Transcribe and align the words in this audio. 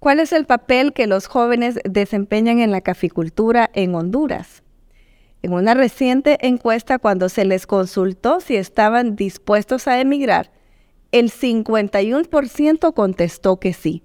¿Cuál 0.00 0.18
es 0.18 0.32
el 0.32 0.46
papel 0.46 0.94
que 0.94 1.06
los 1.06 1.26
jóvenes 1.26 1.78
desempeñan 1.84 2.58
en 2.58 2.70
la 2.70 2.80
caficultura 2.80 3.70
en 3.74 3.94
Honduras? 3.94 4.62
En 5.42 5.52
una 5.52 5.74
reciente 5.74 6.38
encuesta, 6.40 6.98
cuando 6.98 7.28
se 7.28 7.44
les 7.44 7.66
consultó 7.66 8.40
si 8.40 8.56
estaban 8.56 9.14
dispuestos 9.14 9.86
a 9.88 10.00
emigrar, 10.00 10.50
el 11.12 11.30
51% 11.30 12.94
contestó 12.94 13.60
que 13.60 13.74
sí. 13.74 14.02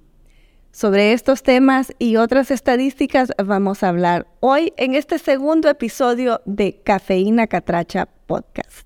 Sobre 0.71 1.13
estos 1.13 1.43
temas 1.43 1.93
y 1.97 2.17
otras 2.17 2.51
estadísticas 2.51 3.31
vamos 3.41 3.81
a 3.81 3.87
hablar 3.87 4.27
hoy 4.41 4.73
en 4.75 4.95
este 4.95 5.17
segundo 5.17 5.69
episodio 5.69 6.41
de 6.43 6.81
Cafeína 6.83 7.47
Catracha 7.47 8.09
Podcast. 8.25 8.84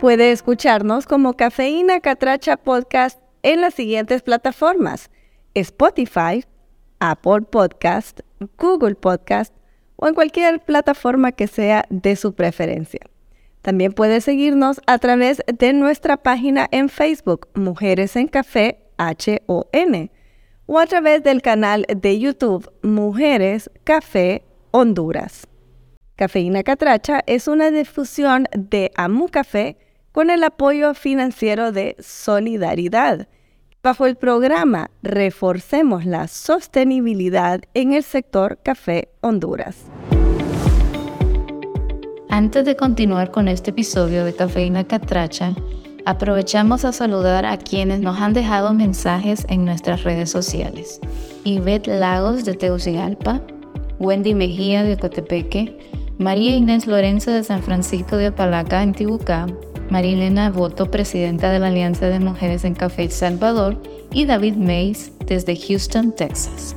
Puede 0.00 0.32
escucharnos 0.32 1.04
como 1.04 1.34
Cafeína 1.34 2.00
Catracha 2.00 2.56
Podcast 2.56 3.20
en 3.42 3.60
las 3.60 3.74
siguientes 3.74 4.22
plataformas: 4.22 5.10
Spotify, 5.52 6.42
Apple 7.00 7.42
Podcast, 7.42 8.20
Google 8.56 8.94
Podcast 8.94 9.54
o 9.96 10.08
en 10.08 10.14
cualquier 10.14 10.60
plataforma 10.60 11.32
que 11.32 11.46
sea 11.46 11.84
de 11.90 12.16
su 12.16 12.32
preferencia. 12.32 13.00
También 13.60 13.92
puede 13.92 14.22
seguirnos 14.22 14.80
a 14.86 14.96
través 14.96 15.42
de 15.46 15.74
nuestra 15.74 16.16
página 16.16 16.66
en 16.70 16.88
Facebook, 16.88 17.48
Mujeres 17.52 18.16
en 18.16 18.28
Café 18.28 18.78
HON, 18.96 20.10
o 20.64 20.78
a 20.78 20.86
través 20.86 21.22
del 21.22 21.42
canal 21.42 21.84
de 21.94 22.18
YouTube 22.18 22.72
Mujeres 22.82 23.70
Café 23.84 24.44
Honduras. 24.70 25.46
Cafeína 26.16 26.62
Catracha 26.62 27.22
es 27.26 27.48
una 27.48 27.70
difusión 27.70 28.46
de 28.56 28.92
Amu 28.94 29.28
Café 29.28 29.76
con 30.12 30.30
el 30.30 30.42
apoyo 30.44 30.94
financiero 30.94 31.72
de 31.72 31.96
Solidaridad, 32.00 33.28
bajo 33.82 34.06
el 34.06 34.16
programa 34.16 34.90
Reforcemos 35.02 36.04
la 36.04 36.28
Sostenibilidad 36.28 37.62
en 37.74 37.92
el 37.92 38.02
sector 38.02 38.58
Café 38.62 39.08
Honduras. 39.20 39.76
Antes 42.28 42.64
de 42.64 42.76
continuar 42.76 43.30
con 43.30 43.48
este 43.48 43.70
episodio 43.70 44.24
de 44.24 44.34
Cafeína 44.34 44.84
Catracha, 44.84 45.54
aprovechamos 46.04 46.84
a 46.84 46.92
saludar 46.92 47.46
a 47.46 47.56
quienes 47.56 48.00
nos 48.00 48.20
han 48.20 48.32
dejado 48.32 48.72
mensajes 48.72 49.46
en 49.48 49.64
nuestras 49.64 50.04
redes 50.04 50.30
sociales. 50.30 51.00
Ivette 51.44 51.88
Lagos 51.88 52.44
de 52.44 52.54
Tegucigalpa, 52.54 53.40
Wendy 53.98 54.34
Mejía 54.34 54.82
de 54.82 54.96
Cotepeque, 54.96 55.78
María 56.18 56.54
Inés 56.54 56.86
Lorenzo 56.86 57.30
de 57.30 57.42
San 57.44 57.62
Francisco 57.62 58.16
de 58.16 58.26
Apalaca, 58.26 58.82
en 58.82 58.92
Tibucá, 58.92 59.46
Marilena 59.90 60.50
Boto, 60.50 60.90
presidenta 60.90 61.50
de 61.50 61.58
la 61.58 61.66
Alianza 61.66 62.06
de 62.06 62.20
Mujeres 62.20 62.64
en 62.64 62.74
Café 62.74 63.02
El 63.02 63.10
Salvador, 63.10 63.76
y 64.12 64.24
David 64.24 64.54
Mays 64.54 65.12
desde 65.26 65.56
Houston, 65.56 66.12
Texas. 66.12 66.76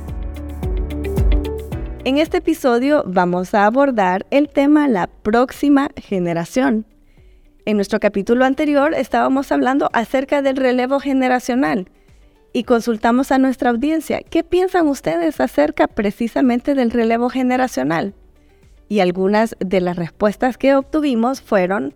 En 2.04 2.18
este 2.18 2.38
episodio 2.38 3.04
vamos 3.06 3.54
a 3.54 3.66
abordar 3.66 4.26
el 4.30 4.48
tema 4.48 4.88
la 4.88 5.06
próxima 5.06 5.90
generación. 5.96 6.86
En 7.64 7.76
nuestro 7.76 7.98
capítulo 7.98 8.44
anterior 8.44 8.92
estábamos 8.94 9.50
hablando 9.52 9.88
acerca 9.92 10.42
del 10.42 10.56
relevo 10.56 11.00
generacional 11.00 11.88
y 12.52 12.64
consultamos 12.64 13.32
a 13.32 13.38
nuestra 13.38 13.70
audiencia 13.70 14.20
qué 14.22 14.44
piensan 14.44 14.86
ustedes 14.86 15.40
acerca 15.40 15.88
precisamente 15.88 16.74
del 16.74 16.90
relevo 16.90 17.30
generacional. 17.30 18.14
Y 18.88 19.00
algunas 19.00 19.56
de 19.60 19.80
las 19.80 19.96
respuestas 19.96 20.58
que 20.58 20.74
obtuvimos 20.74 21.40
fueron 21.40 21.94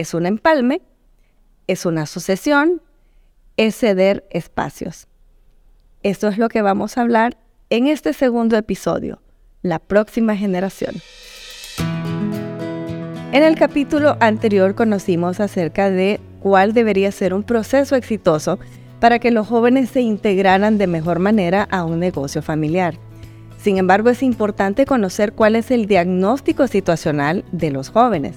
es 0.00 0.14
un 0.14 0.26
empalme, 0.26 0.82
es 1.66 1.86
una 1.86 2.06
sucesión, 2.06 2.82
es 3.56 3.76
ceder 3.76 4.26
espacios. 4.30 5.06
Esto 6.02 6.28
es 6.28 6.38
lo 6.38 6.48
que 6.48 6.62
vamos 6.62 6.96
a 6.96 7.02
hablar 7.02 7.36
en 7.68 7.86
este 7.86 8.12
segundo 8.14 8.56
episodio, 8.56 9.20
la 9.62 9.78
próxima 9.78 10.36
generación. 10.36 10.96
En 13.32 13.44
el 13.44 13.54
capítulo 13.54 14.16
anterior 14.20 14.74
conocimos 14.74 15.38
acerca 15.38 15.90
de 15.90 16.18
cuál 16.40 16.72
debería 16.72 17.12
ser 17.12 17.34
un 17.34 17.42
proceso 17.42 17.94
exitoso 17.94 18.58
para 18.98 19.18
que 19.18 19.30
los 19.30 19.46
jóvenes 19.46 19.90
se 19.90 20.00
integraran 20.00 20.78
de 20.78 20.86
mejor 20.86 21.18
manera 21.18 21.68
a 21.70 21.84
un 21.84 22.00
negocio 22.00 22.42
familiar. 22.42 22.94
Sin 23.58 23.76
embargo, 23.76 24.08
es 24.08 24.22
importante 24.22 24.86
conocer 24.86 25.34
cuál 25.34 25.54
es 25.54 25.70
el 25.70 25.86
diagnóstico 25.86 26.66
situacional 26.66 27.44
de 27.52 27.70
los 27.70 27.90
jóvenes 27.90 28.36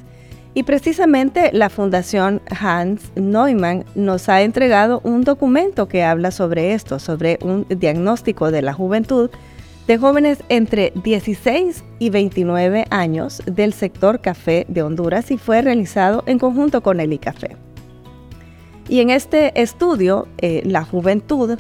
y 0.54 0.64
precisamente 0.64 1.50
la 1.52 1.70
Fundación 1.70 2.42
Hans 2.60 3.12
Neumann 3.16 3.86
nos 3.96 4.30
ha 4.30 4.42
entregado 4.42 5.02
un 5.04 5.24
documento 5.24 5.88
que 5.88 6.04
habla 6.04 6.32
sobre 6.32 6.74
esto, 6.74 7.00
sobre 7.00 7.40
un 7.42 7.66
diagnóstico 7.70 8.52
de 8.52 8.62
la 8.62 8.74
juventud 8.74 9.30
de 9.88 9.98
jóvenes 9.98 10.44
entre 10.50 10.94
16 11.04 11.84
y 12.00 12.10
29 12.10 12.86
años 12.90 13.42
del 13.46 13.74
sector 13.74 14.22
café 14.22 14.66
de 14.70 14.84
Honduras 14.84 15.32
y 15.32 15.38
fue 15.38 15.62
realizado 15.62 16.24
en 16.26 16.40
conjunto 16.40 16.82
con 16.82 17.00
el 17.00 17.12
ICAFE. 17.14 17.58
Y 18.88 19.00
en 19.00 19.10
este 19.10 19.60
estudio, 19.62 20.28
eh, 20.38 20.62
la 20.66 20.86
juventud 20.86 21.58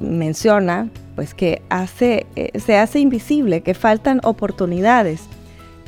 menciona 0.00 0.90
pues, 1.14 1.32
que 1.32 1.62
hace, 1.70 2.26
eh, 2.34 2.58
se 2.58 2.76
hace 2.76 2.98
invisible, 2.98 3.62
que 3.62 3.74
faltan 3.74 4.20
oportunidades 4.24 5.22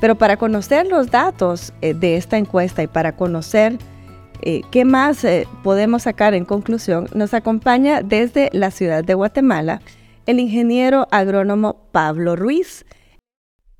pero 0.01 0.17
para 0.17 0.37
conocer 0.37 0.87
los 0.87 1.11
datos 1.11 1.73
eh, 1.81 1.95
de 1.95 2.17
esta 2.17 2.39
encuesta 2.39 2.83
y 2.83 2.87
para 2.87 3.17
conocer 3.17 3.79
eh, 4.43 4.63
qué 4.71 4.85
más 4.85 5.25
eh, 5.25 5.49
podemos 5.63 6.03
sacar 6.03 6.35
en 6.35 6.45
conclusión, 6.45 7.09
nos 7.15 7.35
acompaña 7.35 8.03
desde 8.03 8.51
la 8.53 8.71
ciudad 8.71 9.05
de 9.05 9.15
Guatemala 9.15 9.81
el 10.27 10.41
ingeniero 10.41 11.09
agrónomo 11.11 11.77
Pablo 11.91 12.37
Ruiz, 12.37 12.85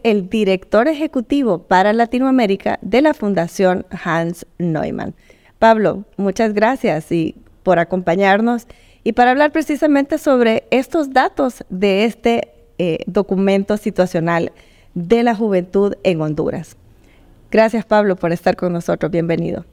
el 0.03 0.31
director 0.31 0.89
ejecutivo 0.89 1.65
para 1.65 1.93
Latinoamérica 1.93 2.79
de 2.83 3.03
la 3.03 3.13
Fundación 3.13 3.85
Hans 3.91 4.47
Neumann. 4.59 5.15
Pablo, 5.59 6.05
muchas 6.17 6.55
gracias 6.55 7.13
y 7.13 7.37
por 7.63 7.79
acompañarnos 7.79 8.67
y 9.05 9.13
para 9.13 9.33
hablar 9.33 9.53
precisamente 9.53 10.17
sobre 10.17 10.65
estos 10.71 11.13
datos 11.13 11.65
de 11.69 12.05
este 12.05 12.55
documento 13.07 13.77
situacional 13.77 14.53
de 14.95 15.23
la 15.23 15.35
juventud 15.35 15.95
en 16.03 16.21
Honduras. 16.21 16.77
Gracias 17.51 17.85
Pablo 17.85 18.17
por 18.17 18.33
estar 18.33 18.57
con 18.57 18.73
nosotros. 18.73 19.11
Bienvenido. 19.11 19.65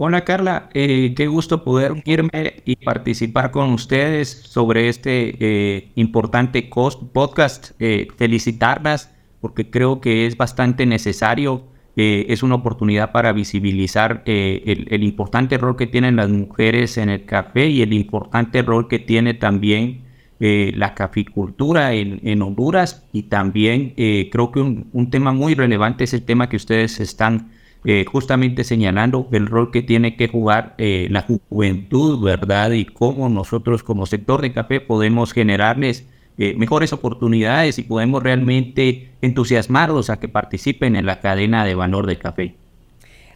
Hola 0.00 0.24
Carla, 0.24 0.70
eh, 0.74 1.12
qué 1.16 1.26
gusto 1.26 1.64
poder 1.64 1.90
unirme 1.90 2.62
y 2.64 2.76
participar 2.76 3.50
con 3.50 3.72
ustedes 3.72 4.28
sobre 4.28 4.88
este 4.88 5.34
eh, 5.40 5.90
importante 5.96 6.70
podcast. 7.12 7.72
Eh, 7.80 8.06
felicitarlas 8.16 9.12
porque 9.40 9.70
creo 9.70 10.00
que 10.00 10.26
es 10.26 10.36
bastante 10.36 10.86
necesario. 10.86 11.64
es 11.96 12.44
una 12.44 12.54
oportunidad 12.54 13.10
para 13.10 13.32
visibilizar 13.32 14.22
el, 14.24 14.86
el, 14.88 15.02
importante 15.02 15.58
rol 15.58 15.74
que 15.74 15.88
tienen 15.88 16.14
las 16.14 16.28
mujeres 16.28 16.96
en 16.96 17.08
el 17.08 17.24
café 17.24 17.66
y 17.66 17.82
el 17.82 17.92
importante 17.92 18.62
rol 18.62 18.86
que 18.86 19.00
tiene 19.00 19.34
también 19.34 20.04
eh, 20.40 20.72
la 20.76 20.94
caficultura 20.94 21.94
en, 21.94 22.42
Honduras 22.42 23.04
y 23.12 23.24
también 23.24 23.92
eh, 23.96 24.28
creo 24.30 24.52
que 24.52 24.60
un, 24.60 25.10
tema 25.10 25.32
muy 25.32 25.54
relevante 25.54 26.04
es 26.04 26.14
el 26.14 26.22
tema 26.22 26.48
que 26.48 26.54
ustedes 26.54 27.00
están 27.00 27.50
eh, 27.84 28.04
justamente 28.04 28.62
señalando, 28.62 29.28
el 29.32 29.48
rol 29.48 29.72
que 29.72 29.82
tiene 29.82 30.16
que 30.16 30.28
jugar 30.28 30.76
la 30.78 31.22
juventud, 31.22 32.22
¿verdad? 32.22 32.70
Y 32.70 32.84
cómo 32.84 33.28
nosotros 33.28 33.82
como 33.82 34.06
sector 34.06 34.40
de 34.40 34.52
café 34.52 34.80
podemos 34.80 35.32
generarles 35.32 36.08
mejores 36.36 36.92
oportunidades 36.92 37.80
y 37.80 37.82
podemos 37.82 38.22
realmente 38.22 39.10
entusiasmarlos 39.22 40.08
a 40.08 40.20
que 40.20 40.28
participen 40.28 40.94
en 40.94 41.04
la 41.04 41.18
cadena 41.18 41.64
de 41.64 41.74
valor 41.74 42.06
del 42.06 42.18
café. 42.18 42.54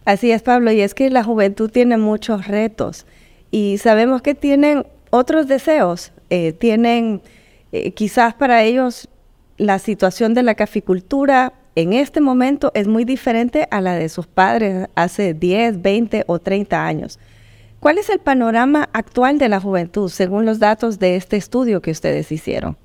Así 0.04 0.30
es, 0.30 0.42
Pablo, 0.42 0.70
y 0.70 0.80
es 0.80 0.94
que 0.94 1.10
la 1.10 1.24
juventud 1.24 1.68
tiene 1.68 1.96
muchos 1.96 2.46
retos 2.46 3.06
y 3.50 3.78
sabemos 3.78 4.22
que 4.22 4.36
tienen 4.36 4.84
otros 5.12 5.46
deseos, 5.46 6.10
eh, 6.30 6.54
tienen 6.54 7.20
eh, 7.70 7.92
quizás 7.92 8.32
para 8.32 8.62
ellos 8.62 9.10
la 9.58 9.78
situación 9.78 10.32
de 10.32 10.42
la 10.42 10.54
caficultura 10.54 11.52
en 11.74 11.92
este 11.92 12.22
momento 12.22 12.72
es 12.74 12.88
muy 12.88 13.04
diferente 13.04 13.68
a 13.70 13.82
la 13.82 13.94
de 13.94 14.08
sus 14.08 14.26
padres 14.26 14.88
hace 14.94 15.34
10, 15.34 15.82
20 15.82 16.24
o 16.26 16.38
30 16.38 16.86
años. 16.86 17.18
¿Cuál 17.78 17.98
es 17.98 18.08
el 18.08 18.20
panorama 18.20 18.88
actual 18.94 19.38
de 19.38 19.50
la 19.50 19.60
juventud 19.60 20.08
según 20.08 20.46
los 20.46 20.58
datos 20.58 20.98
de 20.98 21.16
este 21.16 21.36
estudio 21.36 21.82
que 21.82 21.90
ustedes 21.90 22.32
hicieron? 22.32 22.78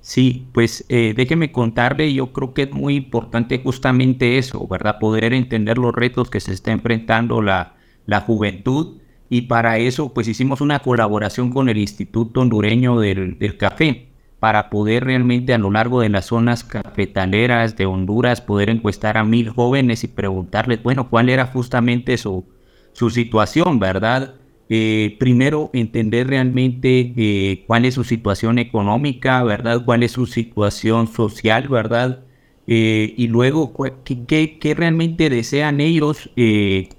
Sí, 0.00 0.46
pues 0.54 0.86
eh, 0.88 1.12
déjeme 1.14 1.52
contarle, 1.52 2.14
yo 2.14 2.32
creo 2.32 2.54
que 2.54 2.62
es 2.62 2.72
muy 2.72 2.96
importante 2.96 3.58
justamente 3.58 4.38
eso, 4.38 4.66
¿verdad? 4.68 4.98
Poder 4.98 5.34
entender 5.34 5.76
los 5.76 5.94
retos 5.94 6.30
que 6.30 6.40
se 6.40 6.52
está 6.52 6.72
enfrentando 6.72 7.42
la, 7.42 7.74
la 8.06 8.22
juventud 8.22 9.03
y 9.28 9.42
para 9.42 9.78
eso 9.78 10.12
pues 10.12 10.28
hicimos 10.28 10.60
una 10.60 10.80
colaboración 10.80 11.50
con 11.50 11.68
el 11.68 11.78
Instituto 11.78 12.40
Hondureño 12.40 13.00
del, 13.00 13.56
Café 13.58 14.08
para 14.40 14.68
poder 14.68 15.04
realmente 15.04 15.54
a 15.54 15.58
lo 15.58 15.70
largo 15.70 16.00
de 16.00 16.10
las 16.10 16.26
zonas 16.26 16.64
cafetaleras 16.64 17.76
de 17.76 17.86
Honduras 17.86 18.40
poder 18.40 18.68
encuestar 18.68 19.16
a 19.16 19.24
mil 19.24 19.48
jóvenes 19.48 20.04
y 20.04 20.08
preguntarles, 20.08 20.82
bueno, 20.82 21.08
cuál 21.08 21.30
era 21.30 21.46
justamente 21.46 22.18
su, 22.18 22.44
su 22.92 23.08
situación, 23.08 23.78
¿verdad? 23.78 24.34
Eh, 24.68 25.16
primero, 25.18 25.70
entender 25.72 26.26
realmente 26.26 27.12
eh, 27.16 27.64
cuál 27.66 27.84
es 27.84 27.94
su 27.94 28.04
situación 28.04 28.58
económica, 28.58 29.42
¿verdad? 29.42 29.84
Cuál 29.84 30.02
es 30.02 30.12
su 30.12 30.26
situación 30.26 31.06
social, 31.06 31.68
¿verdad? 31.68 32.20
Eh, 32.66 33.14
y 33.16 33.28
luego, 33.28 33.72
¿qué, 34.04 34.74
realmente 34.76 35.28
desean 35.28 35.80
ellos 35.80 36.30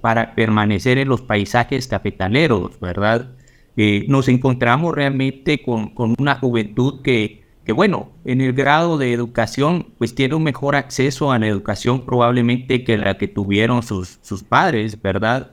para 0.01 0.35
permanecer 0.35 0.97
en 0.97 1.07
los 1.07 1.21
paisajes 1.21 1.87
cafetaleros, 1.87 2.79
¿verdad? 2.79 3.35
Eh, 3.77 4.05
nos 4.07 4.29
encontramos 4.29 4.95
realmente 4.95 5.61
con, 5.61 5.91
una 6.17 6.35
juventud 6.35 7.01
que, 7.01 7.43
que, 7.65 7.73
bueno, 7.73 8.11
en 8.23 8.41
el 8.41 8.53
grado 8.53 8.97
de 8.97 9.11
educación, 9.11 9.87
pues 9.97 10.15
tiene 10.15 10.35
un 10.35 10.43
mejor 10.43 10.75
acceso 10.75 11.31
a 11.31 11.39
la 11.39 11.47
educación 11.47 12.05
probablemente 12.05 12.83
que 12.83 12.97
la 12.97 13.17
que 13.17 13.27
tuvieron 13.27 13.83
sus, 13.83 14.19
sus 14.21 14.43
padres, 14.43 15.01
¿verdad? 15.01 15.51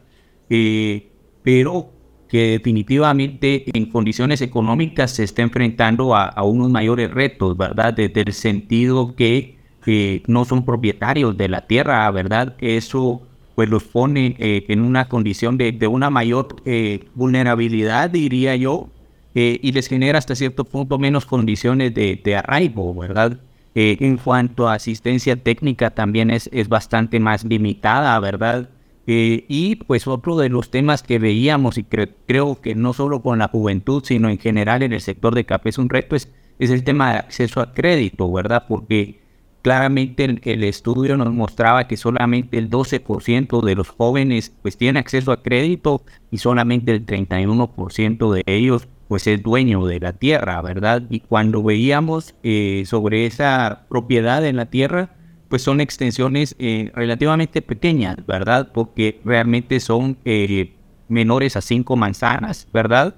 Eh, 0.51 1.11
pero 1.43 1.91
que 2.29 2.53
definitivamente 2.53 3.65
en 3.77 3.87
condiciones 3.87 4.41
económicas 4.41 5.11
se 5.11 5.25
está 5.25 5.43
enfrentando 5.43 6.15
a, 6.15 6.43
unos 6.45 6.71
mayores 6.71 7.11
retos, 7.11 7.57
¿verdad? 7.57 7.93
Desde 7.93 8.21
el 8.23 8.33
sentido 8.33 9.17
que, 9.17 9.59
que 9.85 10.23
no 10.27 10.45
son 10.45 10.65
propietarios 10.65 11.37
de 11.37 11.49
la 11.49 11.67
tierra, 11.67 12.11
¿verdad? 12.11 12.55
Eso 12.61 13.23
pues 13.55 13.69
los 13.69 13.85
pone 13.85 14.37
eh, 14.39 14.65
en 14.69 14.81
una 14.81 15.09
condición 15.09 15.59
de, 15.59 15.87
una 15.87 16.11
mayor 16.11 16.57
eh, 16.65 17.05
vulnerabilidad, 17.15 18.11
diría 18.11 18.57
yo, 18.57 18.89
eh, 19.35 19.59
y 19.63 19.73
les 19.73 19.89
genera 19.89 20.19
hasta 20.19 20.35
cierto 20.35 20.65
punto 20.65 20.99
menos 20.99 21.27
condiciones 21.27 21.95
de, 21.95 22.21
de 22.23 22.37
arraigo, 22.37 22.95
¿verdad? 22.95 23.39
en 23.75 24.19
cuanto 24.19 24.69
a 24.69 24.75
asistencia 24.75 25.35
técnica 25.35 25.89
también 25.89 26.31
es, 26.31 26.51
es 26.53 26.69
bastante 26.69 27.19
más 27.21 27.43
limitada, 27.43 28.21
¿verdad? 28.21 28.69
y 29.07 29.77
pues 29.77 30.07
otro 30.07 30.37
de 30.37 30.51
los 30.51 30.71
temas 30.71 31.03
que 31.03 31.19
veíamos 31.19 31.79
y 31.79 31.85
creo 31.85 32.61
que 32.61 32.75
no 32.75 32.93
solo 32.93 33.23
con 33.23 33.39
la 33.39 33.49
juventud, 33.49 34.05
sino 34.05 34.29
en 34.29 34.39
general 34.39 34.83
en 34.83 34.93
el 34.93 35.01
sector 35.01 35.35
de 35.35 35.47
café 35.47 35.71
es 35.71 35.79
un 35.79 35.89
reto, 35.89 36.17
es, 36.17 36.31
es 36.59 36.69
el 36.69 36.85
tema 36.85 37.13
de 37.13 37.19
acceso 37.21 37.61
a 37.61 37.73
crédito, 37.73 38.31
¿verdad? 38.31 38.67
Porque 38.69 39.22
Claramente 39.63 40.25
el, 40.25 40.65
estudio 40.65 41.17
nos 41.17 41.33
mostraba 41.33 41.87
que 41.87 41.97
solamente 41.97 42.59
el 42.59 42.69
12% 42.69 43.63
de 43.63 43.77
los 43.77 43.91
jóvenes 43.91 44.53
pues 44.61 44.77
tiene 44.77 44.99
acceso 44.99 45.31
a 45.31 45.41
crédito 45.41 46.03
y 46.33 46.39
solamente 46.39 46.91
el 46.91 47.07
31% 47.07 48.33
de 48.33 48.43
ellos 48.47 48.89
pues 49.07 49.29
es 49.29 49.41
dueño 49.41 49.87
de 49.87 50.01
la 50.01 50.15
tierra, 50.15 50.61
¿verdad? 50.63 51.03
Y 51.11 51.21
cuando 51.21 51.63
veíamos 51.63 52.35
eh, 52.43 52.83
sobre 52.87 53.27
esa 53.27 53.85
propiedad 53.89 54.45
en 54.45 54.57
la 54.57 54.67
tierra, 54.67 55.11
pues 55.49 55.63
son 55.63 55.81
extensiones 55.81 56.57
eh, 56.59 56.91
relativamente 56.95 57.63
pequeñas, 57.63 58.17
¿verdad? 58.27 58.71
Porque 58.73 59.21
realmente 59.25 59.79
son 59.79 60.17
eh, 60.25 60.73
menores 61.09 61.57
a 61.57 61.61
cinco 61.61 61.95
manzanas, 61.95 62.67
¿verdad? 62.73 63.15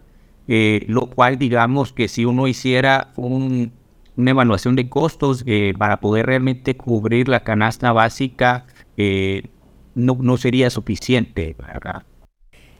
lo 0.46 1.06
cual 1.06 1.38
digamos 1.38 1.94
que 1.94 2.06
si 2.06 2.26
uno 2.26 2.46
hiciera 2.46 3.12
un 3.16 3.72
una 4.16 4.30
evaluación 4.30 4.76
de 4.76 4.88
costos 4.88 5.42
eh, 5.46 5.74
para 5.78 6.00
poder 6.00 6.26
realmente 6.26 6.76
cubrir 6.76 7.28
la 7.28 7.40
canasta 7.40 7.92
básica 7.92 8.66
eh, 8.96 9.48
no, 9.94 10.16
no, 10.20 10.36
sería 10.36 10.70
suficiente, 10.70 11.56
¿verdad? 11.58 12.02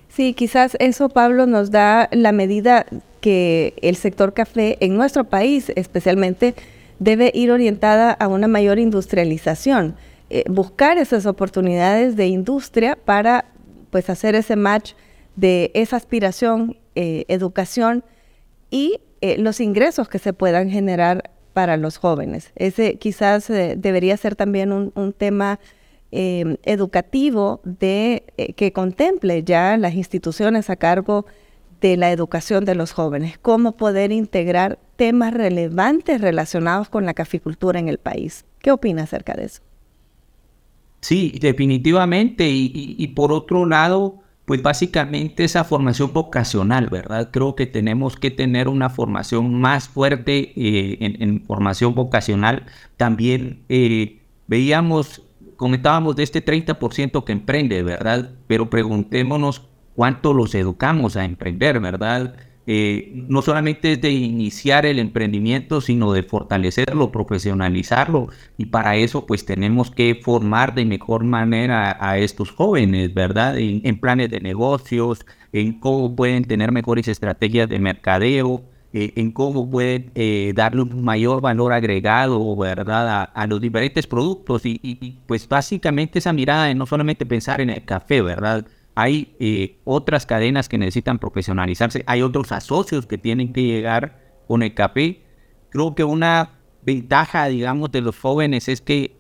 Sí, 0.09 0.35
quizás 0.35 0.77
eso, 0.79 1.09
Pablo, 1.09 1.47
nos 1.47 1.71
da 1.71 2.09
la 2.13 2.33
medida 2.33 2.87
que 3.21 3.75
el 3.83 3.97
sector 3.97 4.33
café 4.33 4.77
en 4.81 4.97
nuestro 4.97 5.25
país 5.25 5.73
especialmente 5.75 6.55
debe 6.99 7.33
ir 7.35 7.51
orientada 7.51 8.13
a 8.13 8.29
una 8.29 8.47
mayor 8.47 8.79
industrialización, 8.79 9.97
eh, 10.31 10.45
buscar 10.49 10.99
esas 10.99 11.27
oportunidades 11.27 12.17
de 12.17 12.27
industria 12.27 12.97
para 12.97 13.47
pues 13.91 14.11
hacer 14.11 14.35
ese 14.35 14.57
match 14.57 14.93
de 15.37 15.73
esa 15.75 15.97
aspiración, 15.97 16.77
educación 16.95 18.05
y 18.71 19.01
eh, 19.25 19.39
los 19.39 19.59
ingresos 19.59 20.07
que 20.07 20.19
se 20.19 20.35
puedan 20.35 20.69
generar 20.69 21.31
para 21.55 21.79
los 21.79 21.97
jóvenes. 21.97 22.53
Ese 22.57 22.99
quizás 22.99 23.49
eh, 23.49 23.75
debería 23.75 24.19
ser 24.19 24.37
también 24.37 24.71
un, 24.71 25.15
tema 25.15 25.61
em, 26.11 26.59
educativo 26.63 27.63
de 27.65 28.25
eh, 28.37 28.53
que 28.53 28.75
contemple 28.75 29.43
ya 29.43 29.79
las 29.79 29.95
instituciones 29.95 30.69
a 30.69 30.77
cargo 30.77 31.25
de 31.81 31.97
la 31.97 32.13
educación 32.13 32.67
de 32.67 32.75
los 32.75 32.93
jóvenes, 32.93 33.39
cómo 33.39 33.79
poder 33.79 34.13
integrar 34.13 34.79
temas 34.97 35.33
relevantes 35.33 36.21
relacionados 36.21 36.91
con 36.91 37.07
la 37.07 37.15
caficultura 37.15 37.81
en 37.81 37.89
el 37.89 37.97
país. 37.97 38.45
¿Qué 38.59 38.73
opina 38.73 39.05
acerca 39.05 39.33
de 39.33 39.45
eso? 39.47 39.63
Sí, 41.01 41.39
definitivamente. 41.41 42.47
y 42.47 43.09
por 43.17 43.33
otro 43.33 43.65
lado, 43.65 44.24
pues 44.45 44.63
básicamente 44.63 45.45
esa 45.45 45.65
formación 45.65 46.13
vocacional, 46.13 46.89
¿verdad? 46.91 47.31
Creo 47.33 47.55
que 47.55 47.67
tenemos 47.67 48.17
que 48.17 48.31
tener 48.31 48.69
una 48.69 48.91
formación 48.91 49.59
más 49.61 49.89
fuerte 49.89 50.53
eh, 50.57 50.99
en, 51.01 51.45
formación 51.45 51.95
vocacional. 51.95 52.67
También 52.97 53.63
eh, 53.69 54.21
veíamos, 54.47 55.23
comentábamos 55.57 56.17
de 56.17 56.25
este 56.25 56.45
30% 56.45 57.25
que 57.25 57.33
emprende, 57.33 57.83
¿verdad? 57.83 58.33
Pero 58.47 58.69
preguntémonos 58.69 59.63
cuánto 59.95 60.35
los 60.35 60.55
educamos 60.55 61.17
a 61.17 61.25
emprender, 61.25 61.81
¿verdad? 61.81 62.37
Eh, 62.67 63.13
no 63.29 63.43
solamente 63.43 63.99
de 63.99 64.11
iniciar 64.11 64.87
el 64.87 64.99
emprendimiento, 64.99 65.83
sino 65.83 66.13
de 66.13 66.23
fortalecerlo, 66.23 67.13
profesionalizarlo. 67.13 68.29
Y 68.57 68.67
para 68.67 68.97
eso, 68.97 69.27
pues 69.27 69.45
tenemos 69.45 69.91
que 69.91 70.15
formar 70.23 70.75
de 70.75 70.87
mejor 70.87 71.25
manera 71.25 71.97
a 72.01 72.19
estos 72.19 72.51
jóvenes, 72.51 73.13
¿verdad? 73.13 73.59
En, 73.59 73.99
planes 74.01 74.31
de 74.31 74.41
negocios, 74.41 75.27
en 75.53 75.79
cómo 75.79 76.17
pueden 76.17 76.45
tener 76.45 76.73
mejores 76.73 77.07
estrategias 77.09 77.69
de 77.69 77.79
mercadeo, 77.79 78.63
eh, 78.95 79.13
en 79.17 79.33
cómo 79.33 79.69
pueden 79.69 80.11
eh, 80.15 80.53
darle 80.55 80.83
un 80.83 81.05
mayor 81.05 81.43
valor 81.43 81.73
agregado, 81.73 82.57
¿verdad? 82.57 83.31
A, 83.35 83.47
los 83.47 83.61
diferentes 83.61 84.07
productos. 84.07 84.65
Y, 84.65 84.81
y, 84.83 85.19
pues 85.27 85.47
básicamente 85.49 86.19
esa 86.19 86.33
mirada 86.33 86.67
de 86.67 86.75
no 86.75 86.87
solamente 86.87 87.27
pensar 87.27 87.61
en 87.61 87.71
el 87.71 87.85
café, 87.85 88.23
¿verdad? 88.23 88.67
Hay 88.95 89.35
eh, 89.41 89.79
otras 89.85 90.27
cadenas 90.27 90.69
que 90.69 90.79
necesitan 90.79 91.19
profesionalizarse, 91.19 92.05
hay 92.07 92.23
otros 92.23 92.53
asocios 92.53 93.07
que 93.07 93.19
tienen 93.19 93.53
que 93.53 93.63
llegar 93.63 94.21
con 94.47 94.63
el 94.63 94.75
café. 94.75 95.23
Creo 95.71 95.95
que 95.95 96.05
una 96.05 96.59
ventaja, 96.83 97.47
digamos, 97.47 97.91
de 97.91 98.01
los 98.01 98.19
jóvenes 98.19 98.69
es 98.69 98.81
que 98.81 99.17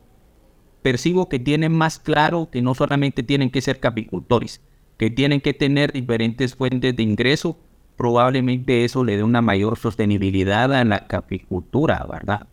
percibo 0.82 1.28
que 1.28 1.38
tienen 1.38 1.72
más 1.72 1.98
claro 1.98 2.50
que 2.50 2.62
no 2.62 2.74
solamente 2.74 3.22
tienen 3.22 3.50
que 3.50 3.62
ser 3.62 3.80
capicultores, 3.80 4.60
que 4.96 5.10
tienen 5.10 5.40
que 5.40 5.54
tener 5.54 5.92
diferentes 5.92 6.54
fuentes 6.54 6.94
de 6.94 7.02
ingreso. 7.02 7.58
Probablemente 7.96 8.84
eso 8.84 9.02
le 9.02 9.16
dé 9.16 9.22
una 9.22 9.40
mayor 9.40 9.78
sostenibilidad 9.78 10.72
a 10.72 10.84
la 10.84 11.06
capicultura, 11.06 12.06
¿verdad? 12.10 12.46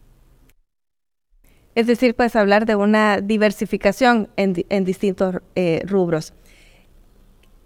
Es 1.73 1.87
decir, 1.87 2.15
pues 2.15 2.35
hablar 2.35 2.65
de 2.65 2.75
una 2.75 3.21
diversificación 3.21 4.29
en, 4.35 4.53
distintos 4.83 5.37
eh, 5.55 5.81
rubros. 5.85 6.33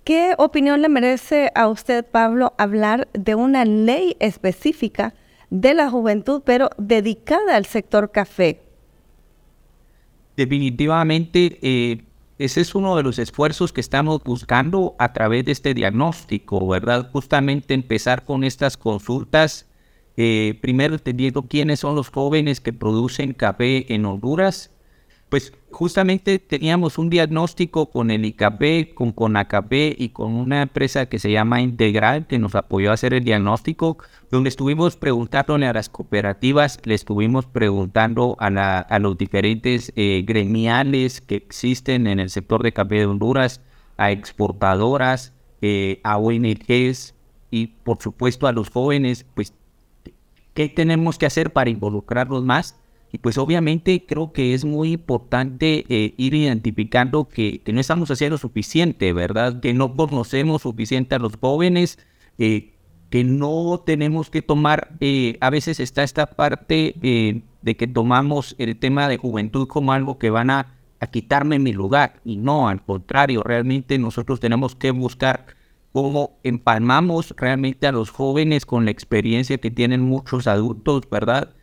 ¿Qué 0.05 0.35
opinión 0.37 0.83
le 0.83 0.87
merece 0.87 1.51
a 1.55 1.67
usted, 1.67 2.05
Pablo, 2.05 2.53
hablar 2.59 3.07
de 3.13 3.33
una 3.33 3.65
ley 3.65 4.15
específica 4.19 5.15
de 5.49 5.73
la 5.73 5.89
juventud, 5.89 6.43
pero 6.45 6.69
dedicada 6.77 7.55
al 7.55 7.65
sector 7.65 8.11
café? 8.11 8.61
Definitivamente, 10.37 11.57
eh, 11.63 12.03
ese 12.37 12.61
es 12.61 12.75
uno 12.75 12.95
de 12.95 13.01
los 13.01 13.17
esfuerzos 13.17 13.73
que 13.73 13.81
estamos 13.81 14.23
buscando 14.23 14.95
a 14.99 15.11
través 15.11 15.43
de 15.43 15.53
este 15.53 15.73
diagnóstico, 15.73 16.67
¿verdad? 16.67 17.09
Justamente 17.11 17.73
empezar 17.73 18.25
con 18.25 18.43
estas 18.43 18.77
consultas, 18.77 19.67
eh, 20.17 20.59
primero 20.61 20.93
entendiendo 20.93 21.47
quiénes 21.47 21.79
son 21.79 21.95
los 21.95 22.09
jóvenes 22.09 22.61
que 22.61 22.73
producen 22.73 23.33
café 23.33 23.91
en 23.91 24.05
Honduras 24.05 24.74
pues 25.29 25.53
justamente 25.71 26.39
teníamos 26.39 26.97
un 26.97 27.09
diagnóstico 27.09 27.89
con 27.89 28.11
el 28.11 28.25
ICAP, 28.25 28.93
con 28.93 29.11
CONACAP 29.11 29.73
y 29.97 30.09
con 30.09 30.33
una 30.33 30.61
empresa 30.61 31.07
que 31.07 31.19
se 31.19 31.31
llama 31.31 31.61
Integral 31.61 32.27
que 32.27 32.39
nos 32.39 32.55
apoyó 32.55 32.91
a 32.91 32.93
hacer 32.93 33.13
el 33.13 33.23
diagnóstico, 33.23 33.97
donde 34.31 34.49
estuvimos 34.49 34.95
preguntándole 34.95 35.67
a 35.67 35.73
las 35.73 35.89
cooperativas, 35.89 36.79
le 36.83 36.93
estuvimos 36.93 37.45
preguntando 37.47 38.37
a, 38.39 38.99
los 38.99 39.17
diferentes 39.17 39.91
eh, 39.95 40.23
gremiales 40.25 41.21
que 41.21 41.35
existen 41.35 42.07
en 42.07 42.19
el 42.19 42.29
sector 42.29 42.63
de 42.63 42.71
café 42.71 42.95
de 42.95 43.05
Honduras, 43.07 43.61
a 43.97 44.11
exportadoras, 44.11 45.33
eh, 45.61 45.99
a 46.03 46.17
ONGs 46.17 47.15
y 47.49 47.67
por 47.67 48.01
supuesto 48.01 48.47
a 48.47 48.51
los 48.51 48.69
jóvenes, 48.69 49.25
pues, 49.33 49.53
¿qué 50.53 50.69
tenemos 50.69 51.17
que 51.17 51.25
hacer 51.25 51.51
para 51.51 51.69
involucrarlos 51.69 52.43
más? 52.43 52.79
Y 53.15 53.17
pues 53.17 53.37
obviamente 53.37 54.05
creo 54.05 54.33
que 54.33 54.53
es 54.53 54.65
muy 54.65 54.91
importante 54.91 55.85
eh, 55.87 56.13
ir 56.17 56.33
identificando 56.33 57.29
que, 57.29 57.61
no 57.65 57.79
estamos 57.79 58.11
haciendo 58.11 58.37
suficiente, 58.37 59.13
¿verdad? 59.13 59.61
Que 59.61 59.73
no 59.73 59.95
conocemos 59.95 60.63
suficiente 60.63 61.15
a 61.15 61.19
los 61.19 61.37
jóvenes, 61.37 61.97
eh, 62.37 62.73
que 63.09 63.23
no 63.23 63.81
tenemos 63.85 64.29
que 64.29 64.41
tomar, 64.41 64.97
eh, 64.99 65.37
a 65.39 65.49
veces 65.49 65.79
está 65.79 66.03
esta 66.03 66.25
parte 66.25 66.95
eh, 67.03 67.43
de 67.61 67.77
que 67.77 67.87
tomamos 67.87 68.53
el 68.57 68.77
tema 68.77 69.07
de 69.07 69.15
juventud 69.15 69.65
como 69.69 69.93
algo 69.93 70.17
que 70.17 70.29
van 70.29 70.49
a, 70.49 70.75
a, 70.99 71.07
quitarme 71.07 71.57
mi 71.57 71.71
lugar. 71.71 72.19
Y 72.25 72.35
no, 72.35 72.67
al 72.67 72.83
contrario, 72.83 73.43
realmente 73.43 73.97
nosotros 73.97 74.41
tenemos 74.41 74.75
que 74.75 74.91
buscar 74.91 75.45
cómo 75.93 76.37
empalmamos 76.43 77.33
realmente 77.37 77.87
a 77.87 77.93
los 77.93 78.09
jóvenes 78.09 78.65
con 78.65 78.83
la 78.83 78.91
experiencia 78.91 79.57
que 79.57 79.71
tienen 79.71 80.01
muchos 80.01 80.47
adultos, 80.47 81.03
¿verdad? 81.09 81.55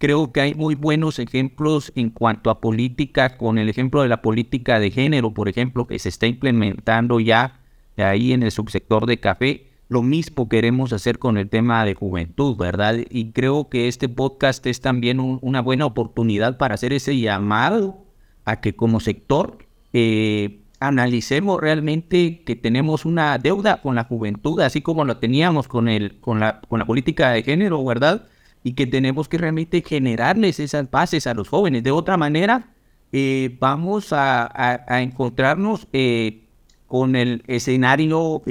Creo 0.00 0.32
que 0.32 0.40
hay 0.40 0.54
muy 0.54 0.74
buenos 0.74 1.20
ejemplos 1.20 1.92
en 1.94 2.10
cuanto 2.10 2.50
a 2.50 2.60
política, 2.60 3.36
con 3.36 3.58
el 3.58 3.68
ejemplo 3.68 4.02
de 4.02 4.08
la 4.08 4.22
política 4.22 4.80
de 4.80 4.90
género, 4.90 5.32
por 5.32 5.48
ejemplo, 5.48 5.86
que 5.86 6.00
se 6.00 6.08
está 6.08 6.26
implementando 6.26 7.20
ya 7.20 7.60
ahí 7.96 8.32
en 8.32 8.42
el 8.42 8.50
subsector 8.50 9.06
de 9.06 9.20
café 9.20 9.70
lo 9.90 10.02
mismo 10.02 10.48
queremos 10.48 10.92
hacer 10.92 11.18
con 11.18 11.36
el 11.36 11.48
tema 11.48 11.84
de 11.84 11.94
juventud, 11.94 12.56
¿verdad? 12.56 12.98
Y 13.10 13.32
creo 13.32 13.68
que 13.68 13.88
este 13.88 14.08
podcast 14.08 14.64
es 14.66 14.80
también 14.80 15.18
una 15.18 15.60
buena 15.62 15.84
oportunidad 15.84 16.58
para 16.58 16.74
hacer 16.74 16.92
ese 16.92 17.18
llamado 17.18 17.98
a 18.44 18.60
que 18.60 18.76
como 18.76 19.00
sector 19.00 19.66
eh, 19.92 20.60
analicemos 20.78 21.60
realmente 21.60 22.44
que 22.44 22.54
tenemos 22.54 23.04
una 23.04 23.36
deuda 23.38 23.82
con 23.82 23.96
la 23.96 24.04
juventud, 24.04 24.60
así 24.60 24.80
como 24.80 25.04
lo 25.04 25.16
teníamos 25.16 25.66
con, 25.66 25.88
el, 25.88 26.20
con, 26.20 26.38
la, 26.38 26.60
con 26.60 26.78
la 26.78 26.86
política 26.86 27.32
de 27.32 27.42
género, 27.42 27.84
¿verdad? 27.84 28.28
Y 28.62 28.74
que 28.74 28.86
tenemos 28.86 29.28
que 29.28 29.38
realmente 29.38 29.82
generarles 29.86 30.60
esas 30.60 30.90
bases 30.90 31.26
a 31.26 31.34
los 31.34 31.48
jóvenes. 31.48 31.82
De 31.82 31.90
otra 31.90 32.16
manera, 32.16 32.74
eh, 33.12 33.56
vamos 33.58 34.12
a, 34.12 34.84
encontrarnos 35.00 35.88
eh, 35.92 36.44
con 36.86 37.16
el 37.16 37.42
escenario 37.46 38.42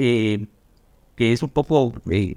que 1.20 1.34
es 1.34 1.42
un 1.42 1.50
poco 1.50 1.92
eh, 2.10 2.36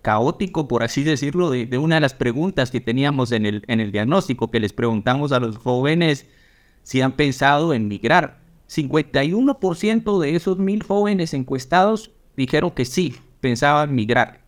caótico, 0.00 0.66
por 0.66 0.82
así 0.82 1.04
decirlo, 1.04 1.50
de, 1.50 1.76
una 1.76 1.96
de 1.96 2.00
las 2.00 2.14
preguntas 2.14 2.70
que 2.70 2.80
teníamos 2.80 3.32
en 3.32 3.44
el, 3.44 3.64
en 3.66 3.80
el 3.80 3.92
diagnóstico, 3.92 4.50
que 4.50 4.60
les 4.60 4.72
preguntamos 4.72 5.30
a 5.32 5.40
los 5.40 5.58
jóvenes 5.58 6.26
si 6.84 7.02
han 7.02 7.12
pensado 7.12 7.74
en 7.74 7.86
migrar. 7.86 8.38
51% 8.70 10.18
de 10.20 10.36
esos 10.36 10.56
mil 10.56 10.82
jóvenes 10.82 11.34
encuestados 11.34 12.12
dijeron 12.34 12.70
que 12.70 12.86
sí, 12.86 13.16
pensaban 13.42 13.94
migrar. 13.94 14.40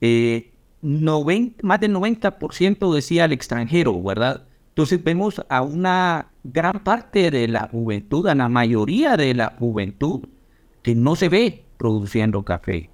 Eh, 0.00 0.52
más 0.82 1.80
del 1.80 1.94
90% 1.94 2.94
decía 2.94 3.24
al 3.24 3.32
extranjero, 3.32 4.00
¿verdad? 4.02 4.46
Entonces 4.68 5.02
vemos 5.02 5.42
a 5.48 5.62
una 5.62 6.28
gran 6.44 6.84
parte 6.84 7.30
de 7.30 7.48
la 7.48 7.68
juventud, 7.68 8.26
a 8.28 8.34
la 8.34 8.48
mayoría 8.48 9.16
de 9.16 9.34
la 9.34 9.56
juventud, 9.58 10.28
que 10.82 10.94
no 10.94 11.16
se 11.16 11.28
ve 11.28 11.64
produciendo 11.76 12.44
café. 12.44 12.90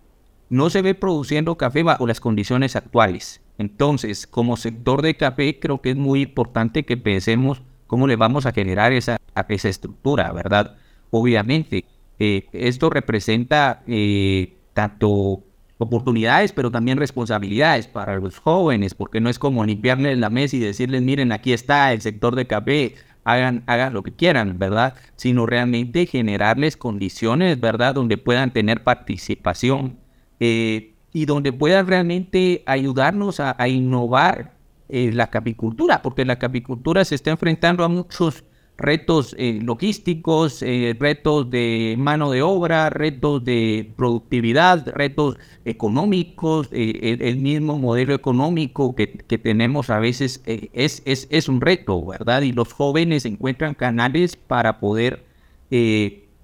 No 0.48 0.70
se 0.70 0.82
ve 0.82 0.94
produciendo 0.94 1.56
café 1.56 1.82
bajo 1.82 2.06
las 2.06 2.20
condiciones 2.20 2.76
actuales. 2.76 3.42
Entonces, 3.58 4.26
como 4.26 4.56
sector 4.56 5.02
de 5.02 5.16
café, 5.16 5.58
creo 5.60 5.80
que 5.80 5.90
es 5.90 5.96
muy 5.96 6.22
importante 6.22 6.84
que 6.84 6.96
pensemos 6.96 7.62
cómo 7.86 8.06
le 8.06 8.16
vamos 8.16 8.46
a 8.46 8.52
generar 8.52 8.92
esa, 8.92 9.18
esa 9.48 9.68
estructura, 9.68 10.32
¿verdad? 10.32 10.76
Obviamente, 11.10 11.84
eh, 12.18 12.46
esto 12.52 12.90
representa 12.90 13.82
eh, 13.86 14.56
tanto 14.72 15.42
oportunidades, 15.84 16.52
pero 16.52 16.70
también 16.70 16.98
responsabilidades 16.98 17.86
para 17.86 18.16
los 18.18 18.38
jóvenes, 18.38 18.94
porque 18.94 19.20
no 19.20 19.30
es 19.30 19.38
como 19.38 19.64
limpiarles 19.64 20.18
la 20.18 20.30
mesa 20.30 20.56
y 20.56 20.60
decirles, 20.60 21.02
miren, 21.02 21.32
aquí 21.32 21.52
está 21.52 21.92
el 21.92 22.00
sector 22.00 22.34
de 22.34 22.46
café, 22.46 22.94
hagan, 23.24 23.62
hagan 23.66 23.94
lo 23.94 24.02
que 24.02 24.12
quieran, 24.12 24.58
¿verdad? 24.58 24.94
Sino 25.16 25.46
realmente 25.46 26.06
generarles 26.06 26.76
condiciones, 26.76 27.60
¿verdad? 27.60 27.94
Donde 27.94 28.18
puedan 28.18 28.52
tener 28.52 28.82
participación 28.82 29.98
eh, 30.40 30.94
y 31.12 31.26
donde 31.26 31.52
puedan 31.52 31.86
realmente 31.86 32.62
ayudarnos 32.66 33.40
a, 33.40 33.68
innovar 33.68 34.54
eh, 34.88 35.10
la 35.12 35.28
capicultura, 35.28 36.02
porque 36.02 36.24
la 36.24 36.38
capicultura 36.38 37.04
se 37.04 37.14
está 37.14 37.30
enfrentando 37.30 37.84
a 37.84 37.88
muchos 37.88 38.44
retos 38.76 39.36
eh, 39.38 39.60
logísticos, 39.62 40.62
eh, 40.62 40.96
retos 40.98 41.48
de 41.50 41.94
mano 41.98 42.30
de 42.30 42.42
obra, 42.42 42.90
retos 42.90 43.44
de 43.44 43.92
productividad, 43.96 44.88
retos 44.88 45.36
económicos, 45.64 46.68
eh, 46.72 47.16
el, 47.20 47.36
mismo 47.36 47.78
modelo 47.78 48.14
económico 48.14 48.94
que, 48.94 49.06
tenemos 49.38 49.90
a 49.90 49.98
veces 49.98 50.42
es, 50.46 51.02
es, 51.04 51.26
es, 51.30 51.48
un 51.48 51.60
reto, 51.60 52.04
¿verdad? 52.04 52.42
Y 52.42 52.52
los 52.52 52.72
jóvenes 52.72 53.24
encuentran 53.24 53.74
canales 53.74 54.36
para 54.36 54.80
poder 54.80 55.24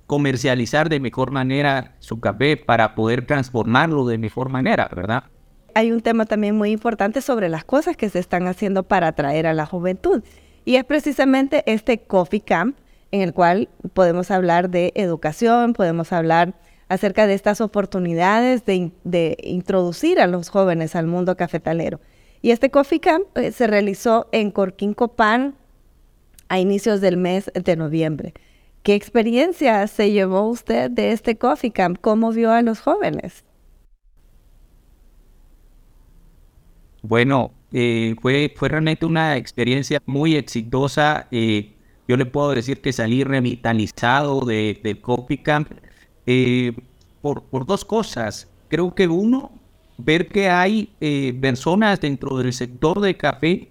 comercializar 0.06 0.88
de 0.88 0.98
mejor 0.98 1.30
manera 1.30 1.94
su 2.00 2.18
café, 2.20 2.56
para 2.56 2.94
poder 2.94 3.26
transformarlo 3.26 4.06
de 4.06 4.18
mejor 4.18 4.48
manera, 4.48 4.90
¿verdad? 4.94 5.24
Hay 5.74 5.92
un 5.92 6.00
tema 6.00 6.26
también 6.26 6.56
muy 6.56 6.72
importante 6.72 7.20
sobre 7.20 7.48
las 7.48 7.64
cosas 7.64 7.96
que 7.96 8.08
se 8.08 8.18
están 8.18 8.48
haciendo 8.48 8.82
para 8.82 9.08
atraer 9.08 9.46
a 9.46 9.54
la 9.54 9.66
juventud. 9.66 10.22
Y 10.70 10.76
es 10.76 10.84
precisamente 10.84 11.64
este 11.66 11.98
Coffee 11.98 12.42
Camp 12.42 12.78
en 13.10 13.22
el 13.22 13.34
cual 13.34 13.68
podemos 13.92 14.30
hablar 14.30 14.70
de 14.70 14.92
educación, 14.94 15.72
podemos 15.72 16.12
hablar 16.12 16.54
acerca 16.88 17.26
de 17.26 17.34
estas 17.34 17.60
oportunidades 17.60 18.64
de, 18.64 19.36
introducir 19.42 20.20
a 20.20 20.28
los 20.28 20.48
jóvenes 20.48 20.94
al 20.94 21.08
mundo 21.08 21.36
cafetalero. 21.36 21.98
Y 22.40 22.52
este 22.52 22.70
Coffee 22.70 23.00
Camp 23.00 23.36
eh, 23.36 23.50
se 23.50 23.66
realizó 23.66 24.28
en 24.30 24.52
Corquín 24.52 24.94
Copán 24.94 25.56
a 26.48 26.60
inicios 26.60 27.00
del 27.00 27.16
mes 27.16 27.50
de 27.52 27.74
noviembre. 27.74 28.32
¿Qué 28.84 28.94
experiencia 28.94 29.84
se 29.88 30.12
llevó 30.12 30.42
usted 30.42 30.88
de 30.88 31.10
este 31.10 31.36
Coffee 31.36 31.72
Camp? 31.72 31.98
¿Cómo 32.00 32.30
vio 32.30 32.52
a 32.52 32.62
los 32.62 32.78
jóvenes? 32.78 33.42
Bueno, 37.02 37.52
eh, 37.72 38.14
fue, 38.20 38.52
fue 38.54 38.68
realmente 38.68 39.06
una 39.06 39.36
experiencia 39.36 40.02
muy 40.06 40.36
exitosa. 40.36 41.28
Eh, 41.30 41.72
yo 42.08 42.16
le 42.16 42.26
puedo 42.26 42.50
decir 42.54 42.80
que 42.80 42.92
salí 42.92 43.24
revitalizado 43.24 44.44
de, 44.44 44.80
del 44.82 45.00
Coffee 45.00 45.42
Camp 45.42 45.70
eh, 46.26 46.72
por, 47.22 47.44
por, 47.44 47.66
dos 47.66 47.84
cosas. 47.84 48.48
Creo 48.68 48.94
que 48.94 49.08
uno, 49.08 49.52
ver 49.98 50.28
que 50.28 50.48
hay 50.48 50.90
personas 51.40 52.00
dentro 52.00 52.38
del 52.38 52.52
sector 52.52 53.00
de 53.00 53.16
café 53.16 53.70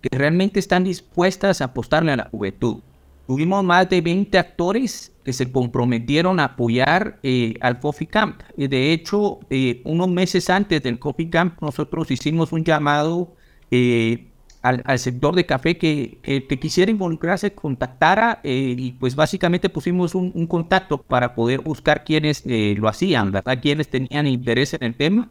que 0.00 0.16
realmente 0.16 0.58
están 0.58 0.84
dispuestas 0.84 1.60
a 1.60 1.66
apostarle 1.66 2.12
a 2.12 2.16
la 2.16 2.28
juventud. 2.30 2.78
Tuvimos 3.26 3.62
más 3.62 3.88
de 3.88 4.00
20 4.00 4.38
actores 4.38 5.12
que 5.30 5.34
se 5.34 5.52
comprometieron 5.52 6.40
a 6.40 6.44
apoyar 6.44 7.20
eh, 7.22 7.54
al 7.60 7.78
Coffee 7.78 8.08
Camp. 8.08 8.42
De 8.56 8.92
hecho, 8.92 9.38
eh, 9.48 9.80
unos 9.84 10.08
meses 10.08 10.50
antes 10.50 10.82
del 10.82 10.98
Coffee 10.98 11.30
Camp, 11.30 11.62
nosotros 11.62 12.10
hicimos 12.10 12.50
un 12.50 12.64
llamado 12.64 13.36
eh, 13.70 14.26
al, 14.60 14.98
sector 14.98 15.36
de 15.36 15.46
café 15.46 15.78
que, 15.78 16.18
que, 16.22 16.58
quisiera 16.58 16.90
involucrarse, 16.90 17.52
contactara 17.52 18.40
y 18.42 18.90
pues 18.98 19.14
básicamente 19.14 19.68
pusimos 19.68 20.16
un, 20.16 20.32
un 20.34 20.48
contacto 20.48 20.98
para 20.98 21.36
poder 21.36 21.60
buscar 21.60 22.02
quienes 22.02 22.42
lo 22.44 22.88
hacían, 22.88 23.30
¿verdad? 23.30 23.60
Quienes 23.62 23.88
tenían 23.88 24.26
interés 24.26 24.74
en 24.74 24.82
el 24.82 24.96
tema. 24.96 25.28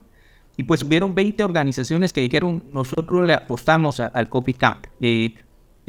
Y 0.56 0.64
pues 0.64 0.82
hubieron 0.84 1.14
20 1.14 1.44
organizaciones 1.44 2.14
que 2.14 2.22
dijeron, 2.22 2.64
nosotros 2.72 3.28
le 3.28 3.34
apostamos 3.34 4.00
al 4.00 4.30
Coffee 4.30 4.54
Camp. 4.54 4.88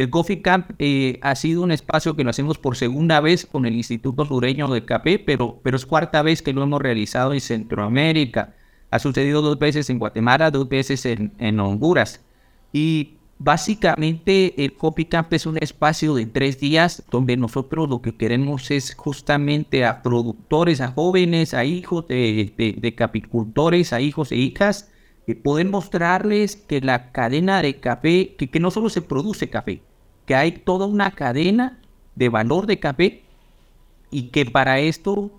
El 0.01 0.09
Coffee 0.09 0.41
Camp 0.41 0.71
eh, 0.79 1.19
ha 1.21 1.35
sido 1.35 1.61
un 1.63 1.73
espacio 1.73 2.17
que 2.17 2.25
lo 2.25 2.31
hacemos 2.31 2.57
por 2.57 2.75
segunda 2.75 3.21
vez 3.21 3.45
con 3.45 3.67
el 3.67 3.75
Instituto 3.75 4.25
Sureño 4.25 4.67
de 4.69 4.87
Café, 4.87 5.19
pero, 5.19 5.61
pero 5.63 5.77
es 5.77 5.85
cuarta 5.85 6.23
vez 6.23 6.41
que 6.41 6.55
lo 6.55 6.63
hemos 6.63 6.81
realizado 6.81 7.35
en 7.35 7.43
Centroamérica. 7.43 8.55
Ha 8.91 8.99
sucedido 8.99 9.43
dos 9.43 9.59
veces 9.59 9.91
en 9.91 9.99
Guatemala, 9.99 10.51
dos 10.51 10.71
veces 10.71 11.05
en, 11.05 11.35
en 11.37 11.61
Honduras. 11.61 12.25
Y 12.73 13.19
básicamente 13.39 14.65
el 14.65 14.73
Coffee 14.73 15.07
Camp 15.07 15.31
es 15.35 15.45
un 15.45 15.59
espacio 15.59 16.15
de 16.15 16.25
tres 16.25 16.59
días 16.59 17.03
donde 17.11 17.37
nosotros 17.37 17.87
lo 17.91 18.01
que 18.01 18.17
queremos 18.17 18.71
es 18.71 18.95
justamente 18.95 19.85
a 19.85 20.01
productores, 20.01 20.81
a 20.81 20.93
jóvenes, 20.93 21.53
a 21.53 21.67
hijos 21.67 22.09
de, 22.09 22.75
de, 22.81 22.95
capicultores, 22.95 23.93
a 23.93 24.01
hijos 24.01 24.33
e 24.33 24.37
hijas, 24.37 24.91
poder 25.45 25.69
mostrarles 25.69 26.57
que 26.57 26.81
la 26.81 27.13
cadena 27.13 27.61
de 27.61 27.81
café, 27.81 28.35
que, 28.39 28.49
que 28.49 28.61
no 28.61 28.71
solo 28.71 28.89
se 28.89 29.03
produce 29.03 29.51
café, 29.51 29.83
que 30.27 30.35
hay 30.35 30.53
toda 30.53 30.87
una 30.87 31.11
cadena 31.13 31.81
de 32.15 32.29
valor 32.29 32.67
de 32.67 32.79
café 32.79 33.23
y 34.11 34.25
que 34.25 34.47
para 34.47 34.79
esto 34.81 35.31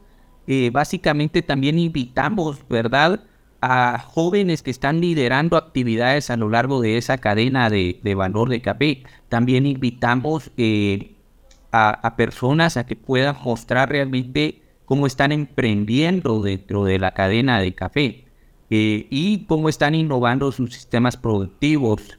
eh, 0.48 0.70
básicamente 0.72 1.42
también 1.42 1.78
invitamos, 1.80 2.68
¿verdad? 2.68 3.22
A 3.62 4.00
jóvenes 4.00 4.64
que 4.64 4.72
están 4.72 5.00
liderando 5.02 5.56
actividades 5.56 6.30
a 6.30 6.38
lo 6.38 6.50
largo 6.50 6.82
de 6.82 6.98
esa 6.98 7.20
cadena 7.20 7.70
de, 7.70 8.00
valor 8.16 8.50
de 8.50 8.62
café. 8.62 9.04
También 9.30 9.66
invitamos 9.66 10.52
eh, 10.58 11.16
a, 11.72 12.16
personas 12.18 12.78
a 12.78 12.86
que 12.86 12.96
puedan 12.96 13.36
mostrar 13.44 13.90
realmente 13.90 14.62
cómo 14.86 15.08
están 15.08 15.32
emprendiendo 15.32 16.42
dentro 16.42 16.84
de 16.84 17.00
la 17.00 17.12
cadena 17.12 17.60
de 17.60 17.74
café 17.74 18.26
eh, 18.70 19.08
y 19.10 19.46
cómo 19.46 19.70
están 19.70 19.96
innovando 19.96 20.52
sus 20.52 20.74
sistemas 20.74 21.16
productivos 21.18 22.18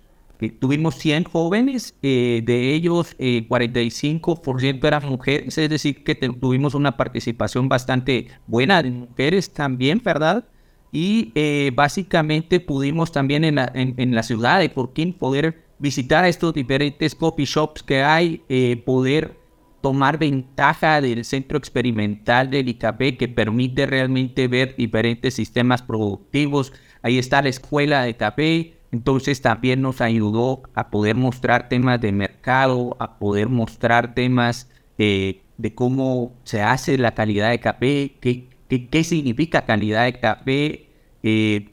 tuvimos 0.51 0.97
100 0.97 1.25
jóvenes, 1.25 1.95
eh, 2.03 2.43
de 2.45 2.75
ellos 2.75 3.17
45% 3.19 4.85
eh, 4.85 4.89
eran 4.89 5.09
mujeres, 5.09 5.59
es 5.59 5.71
decir, 5.71 6.05
que 6.05 6.15
tuvimos 6.15 6.75
una 6.75 6.97
participación 6.97 7.69
bastante 7.69 8.29
buena 8.47 8.83
de 8.83 8.91
mujeres 8.91 9.53
también, 9.53 10.01
¿verdad? 10.05 10.45
y 10.93 11.33
eh, 11.35 11.73
básicamente 11.75 12.61
pudimos 12.61 13.11
también 13.11 13.45
en 13.45 13.55
la, 13.57 13.73
en, 13.75 14.15
la, 14.15 14.23
ciudad 14.23 14.61
de 14.61 14.69
Porquín 14.69 15.15
poder 15.15 15.65
visitar 15.79 16.27
estos 16.27 16.53
diferentes 16.53 17.15
coffee 17.15 17.47
shops 17.47 17.83
que 17.83 18.03
hay, 18.03 18.43
eh, 18.51 18.77
poder 18.85 19.39
tomar 19.81 20.19
ventaja 20.19 21.01
del 21.01 21.25
centro 21.25 21.57
experimental 21.57 22.51
del 22.51 22.69
ICAP 22.69 23.17
que 23.19 23.27
permite 23.27 23.87
realmente 23.87 24.47
ver 24.47 24.77
diferentes 24.77 25.35
sistemas 25.35 25.83
productivos. 25.83 26.73
Ahí 27.01 27.19
está 27.19 27.43
la 27.43 27.49
escuela 27.49 28.03
de 28.05 28.15
café, 28.15 28.75
entonces 28.93 29.41
también 29.41 29.81
nos 29.81 30.03
ayudó 30.03 30.63
a 30.75 30.91
poder 30.91 31.17
mostrar 31.17 31.71
temas 31.71 32.01
de 32.01 32.13
mercado, 32.13 32.95
a 33.01 33.19
poder 33.19 33.49
mostrar 33.49 34.15
temas 34.15 34.69
eh, 34.99 35.41
de 35.57 35.75
cómo 35.75 36.35
se 36.45 36.61
hace 36.63 36.99
la 36.99 37.15
calidad 37.15 37.51
de 37.51 37.59
café, 37.59 38.15
qué, 38.21 39.05
significa 39.05 39.65
calidad 39.65 40.05
de 40.05 40.21
café, 40.21 40.87
eh, 41.23 41.71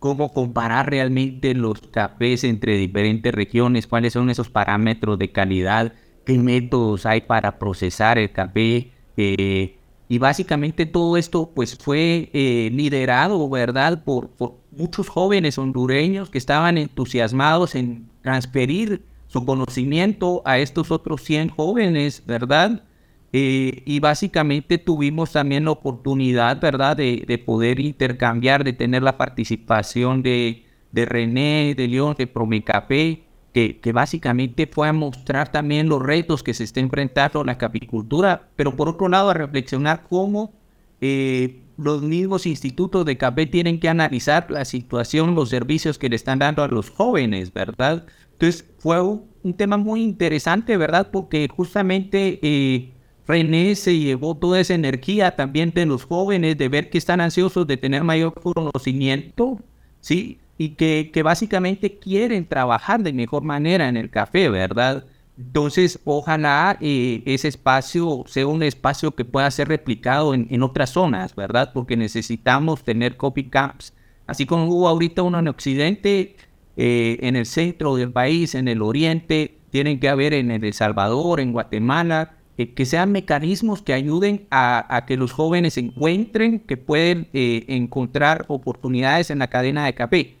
cómo 0.00 0.32
comparar 0.32 0.90
realmente 0.90 1.54
los 1.54 1.80
cafés 1.80 2.42
entre 2.42 2.76
diferentes 2.76 3.32
regiones, 3.32 3.86
cuáles 3.86 4.12
son 4.12 4.28
esos 4.28 4.50
parámetros 4.50 5.18
de 5.18 5.30
calidad 5.32 5.94
qué 6.24 6.36
métodos 6.38 7.06
hay 7.06 7.20
para 7.20 7.58
procesar 7.60 8.18
el 8.18 8.32
café. 8.32 8.90
Eh, 9.16 9.76
y 10.08 10.18
básicamente 10.18 10.86
todo 10.86 11.16
esto 11.16 11.52
pues 11.54 11.78
fue 11.78 12.28
liderado, 12.72 13.48
¿verdad? 13.48 14.02
Por, 14.04 14.30
muchos 14.76 15.08
jóvenes 15.08 15.58
hondureños 15.58 16.30
que 16.30 16.38
estaban 16.38 16.78
entusiasmados 16.78 17.74
en 17.74 18.08
transferir 18.22 19.02
su 19.26 19.44
conocimiento 19.44 20.42
a 20.44 20.58
estos 20.58 20.90
otros 20.90 21.22
100 21.22 21.48
jóvenes, 21.50 22.22
¿verdad? 22.26 22.84
Eh, 23.32 23.82
y 23.84 24.00
básicamente 24.00 24.78
tuvimos 24.78 25.32
también 25.32 25.64
la 25.64 25.72
oportunidad, 25.72 26.60
¿verdad?, 26.60 26.96
de, 26.96 27.24
de, 27.26 27.38
poder 27.38 27.80
intercambiar, 27.80 28.64
de 28.64 28.72
tener 28.72 29.02
la 29.02 29.18
participación 29.18 30.22
de, 30.22 30.64
de 30.92 31.04
René, 31.04 31.74
de 31.76 31.88
León, 31.88 32.14
de 32.16 32.26
Promecafé, 32.26 33.26
que, 33.52 33.92
básicamente 33.92 34.66
fue 34.66 34.86
a 34.86 34.92
mostrar 34.92 35.50
también 35.50 35.88
los 35.88 36.02
retos 36.02 36.42
que 36.42 36.52
se 36.52 36.64
está 36.64 36.80
enfrentando 36.80 37.42
la 37.42 37.56
capicultura, 37.56 38.48
pero 38.54 38.76
por 38.76 38.88
otro 38.90 39.08
lado 39.08 39.30
a 39.30 39.34
reflexionar 39.34 40.02
cómo 40.10 40.52
eh, 41.00 41.62
los 41.76 42.02
mismos 42.02 42.46
institutos 42.46 43.04
de 43.04 43.18
café 43.18 43.46
tienen 43.46 43.80
que 43.80 43.88
analizar 43.88 44.50
la 44.50 44.64
situación, 44.64 45.34
los 45.34 45.50
servicios 45.50 45.98
que 45.98 46.08
le 46.08 46.16
están 46.16 46.38
dando 46.38 46.62
a 46.62 46.68
los 46.68 46.90
jóvenes, 46.90 47.52
¿verdad? 47.52 48.06
Entonces 48.32 48.64
fue 48.78 49.00
un, 49.00 49.24
tema 49.56 49.76
muy 49.76 50.02
interesante, 50.02 50.76
¿verdad? 50.76 51.10
Porque 51.12 51.48
justamente 51.54 52.40
eh, 52.42 52.92
René 53.28 53.74
se 53.76 53.96
llevó 53.98 54.36
toda 54.36 54.60
esa 54.60 54.74
energía 54.74 55.36
también 55.36 55.70
de 55.70 55.86
los 55.86 56.04
jóvenes, 56.04 56.58
de 56.58 56.68
ver 56.68 56.90
que 56.90 56.98
están 56.98 57.20
ansiosos 57.20 57.66
de 57.66 57.76
tener 57.76 58.02
mayor 58.02 58.34
conocimiento, 58.34 59.60
¿sí? 60.00 60.38
y 60.58 60.70
que, 60.70 61.10
que, 61.12 61.22
básicamente 61.22 61.98
quieren 61.98 62.46
trabajar 62.46 63.02
de 63.02 63.12
mejor 63.12 63.42
manera 63.42 63.88
en 63.88 63.96
el 63.96 64.10
café, 64.10 64.48
¿verdad? 64.48 65.04
Entonces, 65.38 66.00
ojalá 66.04 66.78
eh, 66.80 67.22
ese 67.26 67.48
espacio 67.48 68.24
sea 68.26 68.46
un 68.46 68.62
espacio 68.62 69.10
que 69.14 69.24
pueda 69.24 69.50
ser 69.50 69.68
replicado 69.68 70.32
en, 70.32 70.46
en, 70.50 70.62
otras 70.62 70.90
zonas, 70.90 71.34
¿verdad? 71.36 71.72
Porque 71.74 71.96
necesitamos 71.96 72.82
tener 72.84 73.16
copy 73.16 73.44
camps. 73.44 73.92
Así 74.26 74.46
como 74.46 74.64
hubo 74.66 74.88
ahorita 74.88 75.22
uno 75.22 75.38
en 75.38 75.48
Occidente, 75.48 76.36
eh, 76.76 77.18
en 77.20 77.36
el 77.36 77.44
centro 77.44 77.96
del 77.96 78.10
país, 78.12 78.54
en 78.54 78.66
el 78.66 78.80
oriente, 78.80 79.58
tienen 79.70 80.00
que 80.00 80.08
haber 80.08 80.32
en 80.32 80.50
El 80.50 80.72
Salvador, 80.72 81.40
en 81.40 81.52
Guatemala, 81.52 82.36
eh, 82.56 82.72
que 82.72 82.86
sean 82.86 83.12
mecanismos 83.12 83.82
que 83.82 83.92
ayuden 83.92 84.46
a, 84.50 84.86
a, 84.96 85.04
que 85.04 85.18
los 85.18 85.32
jóvenes 85.32 85.76
encuentren, 85.76 86.60
que 86.60 86.78
pueden 86.78 87.28
encontrar 87.34 88.46
oportunidades 88.48 89.30
en 89.30 89.40
la 89.40 89.48
cadena 89.48 89.84
de 89.84 89.94
café. 89.94 90.36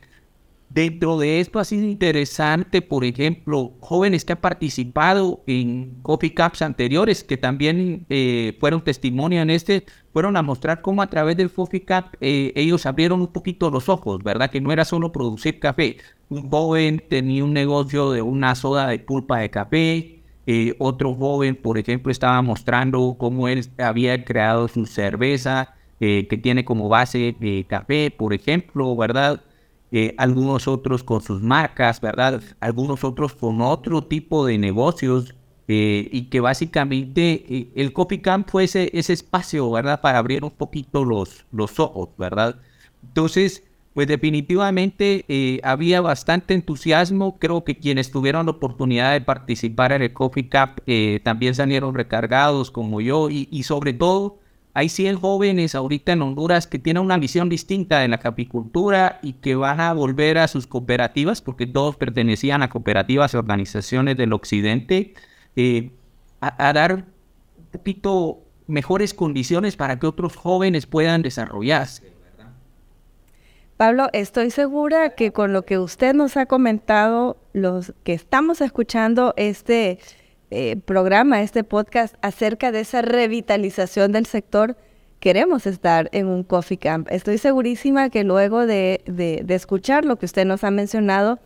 Dentro 0.76 1.16
de 1.16 1.40
esto 1.40 1.58
ha 1.58 1.64
sido 1.64 1.86
interesante, 1.86 2.82
por 2.82 3.02
ejemplo, 3.06 3.72
jóvenes 3.80 4.26
que 4.26 4.34
han 4.34 4.40
participado 4.42 5.42
en 5.46 6.02
Coffee 6.02 6.34
Cups 6.34 6.60
anteriores, 6.60 7.24
que 7.24 7.38
también 7.38 8.04
eh, 8.10 8.54
fueron 8.60 8.84
testimonio 8.84 9.40
en 9.40 9.48
este, 9.48 9.86
fueron 10.12 10.36
a 10.36 10.42
mostrar 10.42 10.82
cómo 10.82 11.00
a 11.00 11.06
través 11.06 11.38
del 11.38 11.50
Coffee 11.50 11.80
Cup 11.80 12.18
eh, 12.20 12.52
ellos 12.56 12.84
abrieron 12.84 13.22
un 13.22 13.28
poquito 13.28 13.70
los 13.70 13.88
ojos, 13.88 14.22
¿verdad? 14.22 14.50
Que 14.50 14.60
no 14.60 14.70
era 14.70 14.84
solo 14.84 15.12
producir 15.12 15.60
café. 15.60 15.96
Un 16.28 16.50
joven 16.50 17.02
tenía 17.08 17.42
un 17.42 17.54
negocio 17.54 18.10
de 18.10 18.20
una 18.20 18.54
soda 18.54 18.88
de 18.88 18.98
pulpa 18.98 19.38
de 19.38 19.48
café, 19.48 20.20
eh, 20.46 20.74
otro 20.78 21.14
joven, 21.14 21.56
por 21.56 21.78
ejemplo, 21.78 22.12
estaba 22.12 22.42
mostrando 22.42 23.16
cómo 23.18 23.48
él 23.48 23.66
había 23.78 24.26
creado 24.26 24.68
su 24.68 24.84
cerveza, 24.84 25.74
que 25.98 26.38
tiene 26.42 26.66
como 26.66 26.90
base 26.90 27.34
café, 27.66 28.10
por 28.10 28.34
ejemplo, 28.34 28.94
¿verdad? 28.94 29.40
Eh, 29.92 30.14
algunos 30.18 30.66
otros 30.66 31.04
con 31.04 31.20
sus 31.22 31.42
marcas, 31.42 32.00
¿verdad? 32.00 32.42
Algunos 32.58 33.04
otros 33.04 33.34
con 33.34 33.60
otro 33.60 34.02
tipo 34.02 34.44
de 34.44 34.58
negocios 34.58 35.34
eh, 35.68 36.08
y 36.10 36.22
que 36.24 36.40
básicamente 36.40 37.44
eh, 37.48 37.68
el 37.76 37.92
Copy 37.92 38.18
Camp 38.18 38.48
fue 38.50 38.64
ese, 38.64 38.90
espacio, 38.92 39.70
¿verdad? 39.70 40.00
Para 40.00 40.18
abrir 40.18 40.42
un 40.42 40.50
poquito 40.50 41.04
los, 41.04 41.44
los 41.52 41.78
ojos, 41.78 42.08
¿verdad? 42.18 42.56
Entonces, 43.04 43.62
pues 43.94 44.08
definitivamente 44.08 45.24
había 45.62 46.00
bastante 46.02 46.52
entusiasmo. 46.52 47.38
Creo 47.38 47.64
que 47.64 47.78
quienes 47.78 48.10
tuvieron 48.10 48.46
la 48.46 48.52
oportunidad 48.52 49.12
de 49.12 49.22
participar 49.22 49.92
en 49.92 50.02
el 50.02 50.12
Coffee 50.12 50.50
Cup 50.50 50.82
también 51.22 51.54
salieron 51.54 51.94
recargados 51.94 52.70
como 52.70 53.00
yo 53.00 53.30
y 53.30 53.62
sobre 53.62 53.94
todo 53.94 54.38
hay 54.76 54.90
100 54.90 55.16
jóvenes 55.16 55.74
ahorita 55.74 56.12
en 56.12 56.20
Honduras 56.20 56.66
que 56.66 56.78
tienen 56.78 57.02
una 57.02 57.16
visión 57.16 57.48
distinta 57.48 58.00
de 58.00 58.08
la 58.08 58.18
capicultura 58.18 59.20
y 59.22 59.32
que 59.32 59.54
van 59.54 59.80
a 59.80 59.94
volver 59.94 60.36
a 60.36 60.48
sus 60.48 60.66
cooperativas, 60.66 61.40
porque 61.40 61.66
todos 61.66 61.96
pertenecían 61.96 62.62
a 62.62 62.68
cooperativas 62.68 63.32
y 63.32 63.38
organizaciones 63.38 64.18
del 64.18 64.34
occidente, 64.34 65.14
eh, 65.56 65.92
a, 66.42 66.74
dar 66.74 66.92
un 66.92 67.04
poquito 67.72 68.42
mejores 68.66 69.14
condiciones 69.14 69.76
para 69.76 69.98
que 69.98 70.06
otros 70.06 70.36
jóvenes 70.36 70.84
puedan 70.84 71.22
desarrollarse. 71.22 72.12
Pablo, 73.78 74.10
estoy 74.12 74.50
segura 74.50 75.14
que 75.14 75.32
con 75.32 75.54
lo 75.54 75.64
que 75.64 75.78
usted 75.78 76.12
nos 76.12 76.36
ha 76.36 76.44
comentado, 76.44 77.38
los 77.54 77.94
que 78.04 78.12
estamos 78.12 78.60
escuchando 78.60 79.32
este 79.38 80.00
eh, 80.50 80.76
programa, 80.76 81.42
este 81.42 81.64
podcast 81.64 82.14
acerca 82.22 82.70
de 82.70 82.80
esa 82.80 83.02
revitalización 83.02 84.12
del 84.12 84.26
sector, 84.26 84.76
queremos 85.18 85.66
estar 85.66 86.08
en 86.12 86.28
un 86.28 86.44
coffee 86.44 86.78
camp. 86.78 87.08
Estoy 87.10 87.38
segurísima 87.38 88.10
que 88.10 88.22
luego 88.22 88.66
de, 88.66 89.02
escuchar 89.48 90.04
lo 90.04 90.16
que 90.16 90.26
usted 90.26 90.44
nos 90.44 90.62
ha 90.62 90.70
mencionado, 90.70 91.40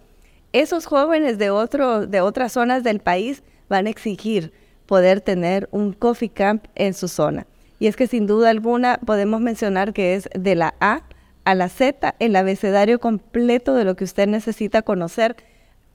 esos 0.52 0.86
jóvenes 0.86 1.38
de, 1.38 1.50
otro, 1.50 2.06
de 2.06 2.20
otras 2.20 2.52
zonas 2.52 2.82
del 2.84 3.00
país 3.00 3.42
van 3.68 3.86
a 3.86 3.90
exigir 3.90 4.52
poder 4.86 5.20
tener 5.20 5.68
un 5.70 5.92
coffee 5.92 6.28
camp 6.28 6.66
en 6.74 6.92
su 6.92 7.08
zona. 7.08 7.46
Y 7.78 7.86
es 7.86 7.96
que 7.96 8.06
sin 8.06 8.26
duda 8.26 8.50
alguna 8.50 8.98
podemos 9.06 9.40
mencionar 9.40 9.92
que 9.92 10.14
es 10.14 10.28
de 10.34 10.54
la 10.56 10.74
A 10.80 11.04
a 11.44 11.54
la 11.54 11.68
Z 11.68 12.16
el 12.18 12.36
abecedario 12.36 12.98
completo 12.98 13.74
de 13.74 13.84
lo 13.84 13.96
que 13.96 14.04
usted 14.04 14.28
necesita 14.28 14.82
conocer 14.82 15.36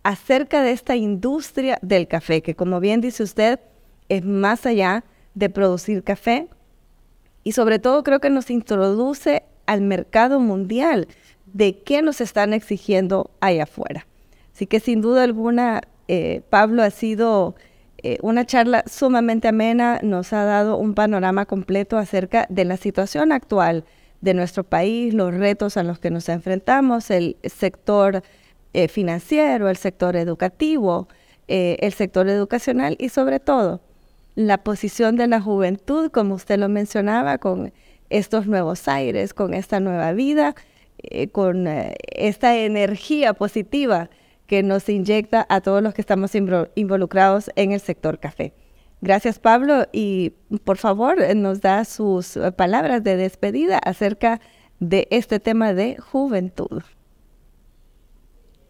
acerca 0.05 0.61
de 0.61 0.71
esta 0.71 0.95
industria 0.95 1.79
del 1.81 2.07
café, 2.07 2.43
que 2.43 2.53
como 2.53 2.79
bien 2.79 3.01
dice 3.01 3.23
usted, 3.23 3.59
es 4.07 4.23
más 4.23 4.67
allá 4.67 5.03
de 5.33 5.49
producir 5.49 6.03
café 6.03 6.47
y 7.43 7.53
sobre 7.53 7.79
todo 7.79 8.03
creo 8.03 8.19
que 8.19 8.29
nos 8.29 8.51
introduce 8.51 9.41
al 9.65 9.81
mercado 9.81 10.39
mundial 10.39 11.07
de 11.47 11.79
qué 11.79 12.03
nos 12.03 12.21
están 12.21 12.53
exigiendo 12.53 13.31
allá 13.39 13.63
afuera. 13.63 14.05
Así 14.53 14.67
que 14.67 14.79
sin 14.79 15.01
duda 15.01 15.23
alguna, 15.23 15.81
eh, 16.07 16.43
Pablo 16.51 16.83
ha 16.83 16.91
sido 16.91 17.55
eh, 17.97 18.19
una 18.21 18.45
charla 18.45 18.83
sumamente 18.85 19.47
amena, 19.47 20.01
nos 20.03 20.33
ha 20.33 20.43
dado 20.43 20.77
un 20.77 20.93
panorama 20.93 21.47
completo 21.47 21.97
acerca 21.97 22.45
de 22.49 22.63
la 22.63 22.77
situación 22.77 23.31
actual 23.31 23.85
de 24.21 24.35
nuestro 24.35 24.65
país, 24.65 25.15
los 25.15 25.33
retos 25.33 25.77
a 25.77 25.83
los 25.83 25.97
que 25.97 26.11
nos 26.11 26.29
enfrentamos, 26.29 27.09
el 27.09 27.37
sector 27.41 28.21
eh, 28.75 28.89
financiero, 28.89 29.69
el 29.69 29.77
sector 29.77 30.17
educativo, 30.17 31.07
eh, 31.47 31.77
el 31.79 31.93
sector 31.93 32.27
educacional 32.27 32.97
y 32.99 33.07
sobre 33.07 33.39
todo 33.39 33.79
la 34.35 34.57
posición 34.65 35.15
de 35.15 35.27
la 35.27 35.39
juventud, 35.39 36.11
como 36.11 36.35
usted 36.35 36.59
lo 36.59 36.67
mencionaba, 36.67 37.37
con 37.37 37.71
estos 38.09 38.47
nuevos 38.47 38.89
aires, 38.89 39.33
con 39.33 39.53
esta 39.53 39.79
nueva 39.79 40.11
vida, 40.11 40.55
eh, 40.97 41.29
con 41.29 41.67
esta 41.67 42.57
energía 42.57 43.33
positiva 43.33 44.09
que 44.45 44.61
nos 44.61 44.89
inyecta 44.89 45.45
a 45.47 45.61
todos 45.61 45.81
los 45.81 45.93
que 45.93 46.01
estamos 46.01 46.33
involucrados 46.35 47.49
en 47.55 47.71
el 47.71 47.79
sector 47.79 48.19
café. 48.19 48.51
Gracias 48.99 49.39
Pablo 49.39 49.85
y 49.93 50.33
por 50.65 50.75
favor 50.75 51.15
nos 51.33 51.61
da 51.61 51.85
sus 51.85 52.37
palabras 52.57 53.05
de 53.05 53.15
despedida 53.15 53.77
acerca 53.77 54.41
de 54.81 55.07
este 55.11 55.39
tema 55.39 55.73
de 55.73 55.95
juventud. 55.95 56.83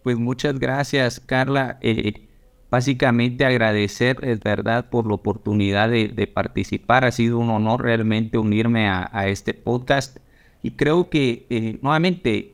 Pues 0.05 0.19
muchas 0.19 0.59
gracias, 0.59 1.19
Carla. 1.19 1.79
Eh, 1.81 2.27
básicamente 2.69 3.43
agradecer, 3.43 4.19
es 4.21 4.39
verdad, 4.39 4.87
por 4.91 5.07
la 5.07 5.15
oportunidad 5.15 5.89
de, 5.89 6.31
participar. 6.31 7.05
Ha 7.05 7.11
sido 7.11 7.39
un 7.39 7.49
honor 7.49 7.81
realmente 7.81 8.37
unirme 8.37 8.87
a, 8.87 9.27
este 9.27 9.55
podcast. 9.55 10.19
Y 10.61 10.69
creo 10.73 11.09
que 11.09 11.47
eh, 11.49 11.79
nuevamente 11.81 12.53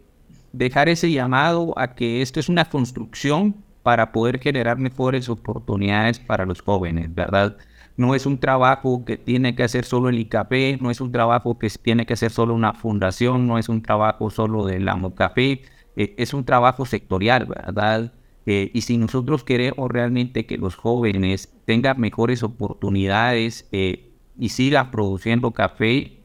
dejar 0.54 0.88
ese 0.88 1.12
llamado 1.12 1.78
a 1.78 1.94
que 1.94 2.22
esto 2.22 2.40
es 2.40 2.48
una 2.48 2.70
construcción 2.70 3.54
para 3.84 4.14
poder 4.14 4.40
generar 4.40 4.78
mejores 4.78 5.28
oportunidades 5.28 6.20
para 6.20 6.46
los 6.46 6.62
jóvenes, 6.62 7.14
¿verdad? 7.14 7.58
No 7.98 8.16
es 8.16 8.26
un 8.26 8.38
trabajo 8.38 9.04
que 9.04 9.18
tiene 9.18 9.56
que 9.56 9.64
hacer 9.64 9.84
solo 9.84 10.08
el 10.08 10.20
ICAP, 10.20 10.80
no 10.80 10.90
es 10.90 11.02
un 11.02 11.12
trabajo 11.12 11.60
que 11.60 11.68
tiene 11.70 12.06
que 12.06 12.14
hacer 12.14 12.32
solo 12.32 12.54
una 12.54 12.72
fundación, 12.72 13.46
no 13.46 13.58
es 13.58 13.68
un 13.68 13.82
trabajo 13.82 14.30
solo 14.30 14.66
del 14.66 14.88
AMOCAFE, 14.88 15.64
eh, 15.96 16.16
es 16.18 16.34
un 16.34 16.46
trabajo 16.46 16.86
sectorial, 16.86 17.46
¿verdad? 17.46 18.14
Eh, 18.46 18.72
y 18.74 18.82
si 18.82 18.98
nosotros 18.98 19.44
queremos 19.44 19.90
realmente 19.92 20.46
que 20.46 20.58
los 20.58 20.76
jóvenes 20.76 21.54
tengan 21.66 22.00
mejores 22.00 22.44
oportunidades 22.44 23.68
eh, 23.72 24.12
y 24.38 24.50
sigan 24.50 24.92
produciendo 24.92 25.52
café, 25.52 26.18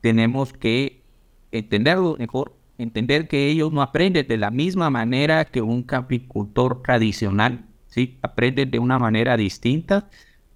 tenemos 0.00 0.52
que 0.52 1.04
entenderlo 1.52 2.16
mejor, 2.18 2.56
entender 2.78 3.28
que 3.28 3.48
ellos 3.48 3.72
no 3.72 3.80
aprenden 3.80 4.26
de 4.26 4.36
la 4.36 4.50
misma 4.50 4.90
manera 4.90 5.44
que 5.44 5.62
un 5.62 5.84
capicultor 5.84 6.82
tradicional, 6.82 7.66
¿sí? 7.86 8.18
Aprenden 8.22 8.72
de 8.72 8.80
una 8.80 8.98
manera 8.98 9.36
distinta, 9.36 10.10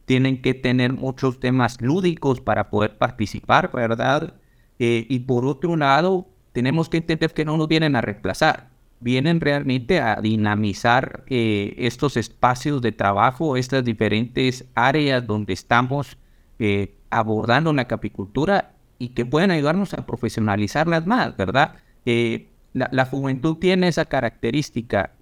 tienen 0.06 0.42
que 0.42 0.54
tener 0.54 0.92
muchos 0.92 1.38
temas 1.38 1.80
lúdicos 1.80 2.40
para 2.40 2.68
poder 2.68 2.98
participar, 2.98 3.70
¿verdad? 3.72 4.34
y 4.78 5.20
por 5.20 5.46
otro 5.46 5.74
lado, 5.76 6.26
tenemos 6.56 6.88
que 6.88 6.96
entender 6.96 7.34
que 7.34 7.44
no 7.44 7.58
nos 7.58 7.68
vienen 7.68 7.96
a 7.96 8.00
reemplazar, 8.00 8.70
vienen 9.00 9.42
realmente 9.42 10.00
a 10.00 10.22
dinamizar 10.22 11.22
eh, 11.26 11.74
estos 11.76 12.16
espacios 12.16 12.80
de 12.80 12.92
trabajo, 12.92 13.58
estas 13.58 13.84
diferentes 13.84 14.64
áreas 14.74 15.26
donde 15.26 15.52
estamos 15.52 16.16
eh, 16.58 16.94
abordando 17.10 17.74
la 17.74 17.86
capicultura 17.86 18.72
y 18.98 19.08
que 19.08 19.26
pueden 19.26 19.50
ayudarnos 19.50 19.92
a 19.92 20.06
profesionalizarlas 20.06 21.06
más, 21.06 21.36
¿verdad? 21.36 21.74
Eh, 22.06 22.48
la, 22.72 23.04
juventud 23.04 23.58
tiene 23.58 23.88
esa 23.88 24.06
característica. 24.06 25.12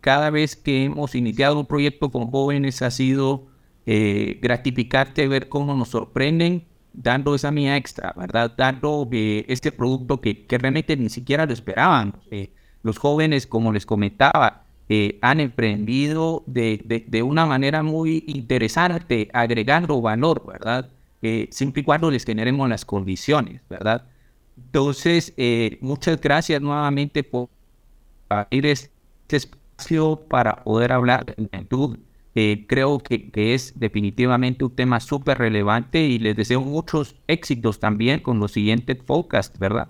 cada 0.00 0.30
vez 0.30 0.56
que 0.56 0.86
hemos 0.86 1.14
iniciado 1.14 1.60
un 1.60 1.66
proyecto 1.66 2.10
con 2.10 2.32
jóvenes 2.32 2.82
ha 2.82 2.90
sido 2.90 3.46
gratificante 3.86 5.28
ver 5.28 5.48
cómo 5.48 5.76
nos 5.76 5.90
sorprenden 5.90 6.64
dando 6.94 7.34
esa 7.34 7.50
mía 7.50 7.76
extra, 7.76 8.14
¿verdad? 8.16 8.54
Dando 8.56 9.08
eh, 9.12 9.44
este 9.48 9.72
producto 9.72 10.20
que, 10.20 10.46
que, 10.46 10.58
realmente 10.58 10.96
ni 10.96 11.10
siquiera 11.10 11.44
lo 11.44 11.52
esperaban. 11.52 12.14
Eh, 12.30 12.50
los 12.82 12.98
jóvenes, 12.98 13.46
como 13.46 13.72
les 13.72 13.84
comentaba, 13.84 14.64
eh, 14.88 15.18
han 15.22 15.40
emprendido 15.40 16.44
de, 16.46 17.04
de, 17.08 17.22
una 17.22 17.46
manera 17.46 17.82
muy 17.82 18.24
interesante, 18.26 19.28
agregando 19.32 20.00
valor, 20.00 20.44
¿verdad? 20.46 20.90
siempre 21.50 21.80
y 21.80 21.84
cuando 21.84 22.10
les 22.10 22.22
generemos 22.22 22.68
las 22.68 22.84
condiciones, 22.84 23.62
¿verdad? 23.70 24.04
Entonces, 24.58 25.32
muchas 25.80 26.20
gracias 26.20 26.60
nuevamente 26.60 27.22
por 27.24 27.48
abrir 28.28 28.66
este 28.66 28.90
espacio 29.30 30.20
para 30.28 30.62
poder 30.64 30.92
hablar 30.92 31.24
de 31.24 31.32
juventud 31.34 31.98
eh, 32.34 32.64
creo 32.66 32.98
que, 32.98 33.30
es 33.34 33.78
definitivamente 33.78 34.64
un 34.64 34.74
tema 34.74 35.00
súper 35.00 35.38
relevante 35.38 36.00
y 36.00 36.18
les 36.18 36.36
deseo 36.36 36.60
muchos 36.60 37.14
éxitos 37.28 37.78
también 37.78 38.20
con 38.20 38.40
los 38.40 38.52
siguientes 38.52 38.96
podcasts, 38.96 39.58
¿verdad? 39.58 39.88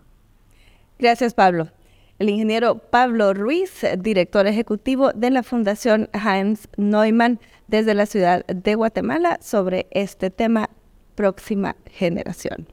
Gracias, 0.99 1.35
Pablo. 1.35 1.71
El 2.19 2.29
ingeniero 2.29 2.79
Pablo 2.79 3.35
Ruiz, 3.35 3.85
director 3.99 4.47
ejecutivo 4.47 5.13
de 5.13 5.31
la 5.31 5.43
Fundación 5.43 6.09
Hans 6.13 6.69
Neumann 6.77 7.41
desde 7.67 7.95
la 7.95 8.07
ciudad 8.07 8.47
de 8.47 8.75
Guatemala 8.75 9.39
sobre 9.43 9.87
este 9.91 10.31
tema 10.31 10.71
próxima 11.15 11.77
generación. 11.91 12.69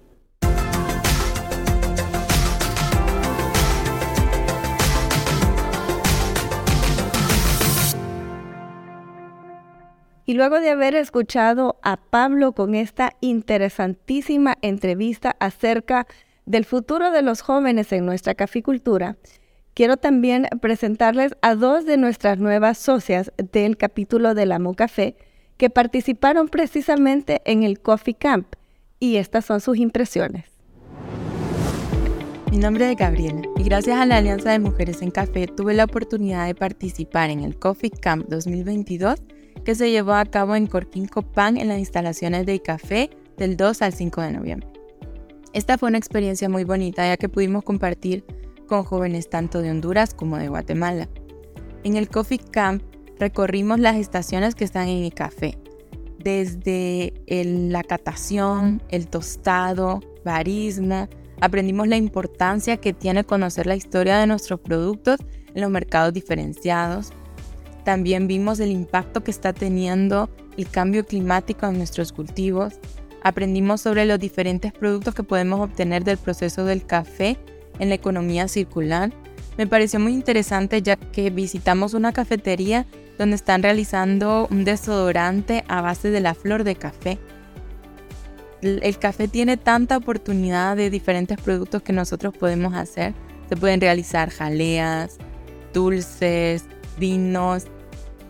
Y 10.31 10.33
luego 10.33 10.61
de 10.61 10.69
haber 10.69 10.95
escuchado 10.95 11.77
a 11.81 11.97
Pablo 11.97 12.53
con 12.53 12.73
esta 12.73 13.17
interesantísima 13.19 14.57
entrevista 14.61 15.35
acerca 15.41 16.07
del 16.45 16.63
futuro 16.63 17.11
de 17.11 17.21
los 17.21 17.41
jóvenes 17.41 17.91
en 17.91 18.05
nuestra 18.05 18.33
caficultura, 18.33 19.17
quiero 19.73 19.97
también 19.97 20.47
presentarles 20.61 21.35
a 21.41 21.55
dos 21.55 21.85
de 21.85 21.97
nuestras 21.97 22.37
nuevas 22.37 22.77
socias 22.77 23.33
del 23.51 23.75
capítulo 23.75 24.33
del 24.33 24.53
Amo 24.53 24.73
Café 24.73 25.17
que 25.57 25.69
participaron 25.69 26.47
precisamente 26.47 27.41
en 27.43 27.63
el 27.63 27.81
Coffee 27.81 28.13
Camp 28.13 28.55
y 29.01 29.17
estas 29.17 29.43
son 29.43 29.59
sus 29.59 29.75
impresiones. 29.79 30.45
Mi 32.51 32.57
nombre 32.57 32.89
es 32.89 32.95
Gabriela 32.95 33.41
y 33.57 33.63
gracias 33.63 33.97
a 33.97 34.05
la 34.05 34.15
Alianza 34.15 34.51
de 34.51 34.59
Mujeres 34.59 35.01
en 35.01 35.11
Café 35.11 35.47
tuve 35.47 35.73
la 35.73 35.83
oportunidad 35.83 36.47
de 36.47 36.55
participar 36.55 37.29
en 37.31 37.41
el 37.41 37.59
Coffee 37.59 37.91
Camp 37.91 38.29
2022 38.29 39.21
que 39.63 39.75
se 39.75 39.91
llevó 39.91 40.13
a 40.13 40.25
cabo 40.25 40.55
en 40.55 40.67
Corquín 40.67 41.07
Copán 41.07 41.57
en 41.57 41.67
las 41.67 41.79
instalaciones 41.79 42.45
de 42.45 42.61
Café 42.61 43.09
del 43.37 43.57
2 43.57 43.81
al 43.81 43.93
5 43.93 44.21
de 44.21 44.31
noviembre. 44.31 44.67
Esta 45.53 45.77
fue 45.77 45.89
una 45.89 45.97
experiencia 45.97 46.49
muy 46.49 46.63
bonita 46.63 47.05
ya 47.05 47.17
que 47.17 47.29
pudimos 47.29 47.63
compartir 47.63 48.23
con 48.67 48.83
jóvenes 48.83 49.29
tanto 49.29 49.61
de 49.61 49.71
Honduras 49.71 50.13
como 50.13 50.37
de 50.37 50.47
Guatemala. 50.47 51.09
En 51.83 51.95
el 51.95 52.09
Coffee 52.09 52.39
Camp 52.39 52.83
recorrimos 53.19 53.79
las 53.79 53.97
estaciones 53.97 54.55
que 54.55 54.63
están 54.63 54.87
en 54.87 55.03
el 55.03 55.13
café, 55.13 55.57
desde 56.23 57.13
la 57.27 57.83
catación, 57.83 58.81
el 58.89 59.07
tostado, 59.07 59.99
barismo, 60.23 61.07
aprendimos 61.41 61.87
la 61.87 61.97
importancia 61.97 62.77
que 62.77 62.93
tiene 62.93 63.23
conocer 63.23 63.67
la 63.67 63.75
historia 63.75 64.17
de 64.19 64.27
nuestros 64.27 64.59
productos 64.59 65.19
en 65.53 65.61
los 65.61 65.71
mercados 65.71 66.13
diferenciados, 66.13 67.11
también 67.83 68.27
vimos 68.27 68.59
el 68.59 68.71
impacto 68.71 69.23
que 69.23 69.31
está 69.31 69.53
teniendo 69.53 70.29
el 70.57 70.69
cambio 70.69 71.05
climático 71.05 71.65
en 71.65 71.77
nuestros 71.77 72.11
cultivos. 72.11 72.73
Aprendimos 73.23 73.81
sobre 73.81 74.05
los 74.05 74.19
diferentes 74.19 74.71
productos 74.71 75.13
que 75.15 75.23
podemos 75.23 75.59
obtener 75.59 76.03
del 76.03 76.17
proceso 76.17 76.65
del 76.65 76.85
café 76.85 77.37
en 77.79 77.89
la 77.89 77.95
economía 77.95 78.47
circular. 78.47 79.11
Me 79.57 79.67
pareció 79.67 79.99
muy 79.99 80.13
interesante 80.13 80.81
ya 80.81 80.95
que 80.95 81.29
visitamos 81.29 81.93
una 81.93 82.13
cafetería 82.13 82.85
donde 83.17 83.35
están 83.35 83.61
realizando 83.61 84.47
un 84.49 84.63
desodorante 84.63 85.63
a 85.67 85.81
base 85.81 86.09
de 86.09 86.21
la 86.21 86.33
flor 86.33 86.63
de 86.63 86.75
café. 86.75 87.19
El 88.61 88.97
café 88.99 89.27
tiene 89.27 89.57
tanta 89.57 89.97
oportunidad 89.97 90.75
de 90.77 90.89
diferentes 90.89 91.39
productos 91.39 91.81
que 91.81 91.93
nosotros 91.93 92.35
podemos 92.37 92.75
hacer. 92.75 93.13
Se 93.49 93.57
pueden 93.57 93.81
realizar 93.81 94.29
jaleas, 94.29 95.17
dulces, 95.73 96.65
vinos, 97.01 97.65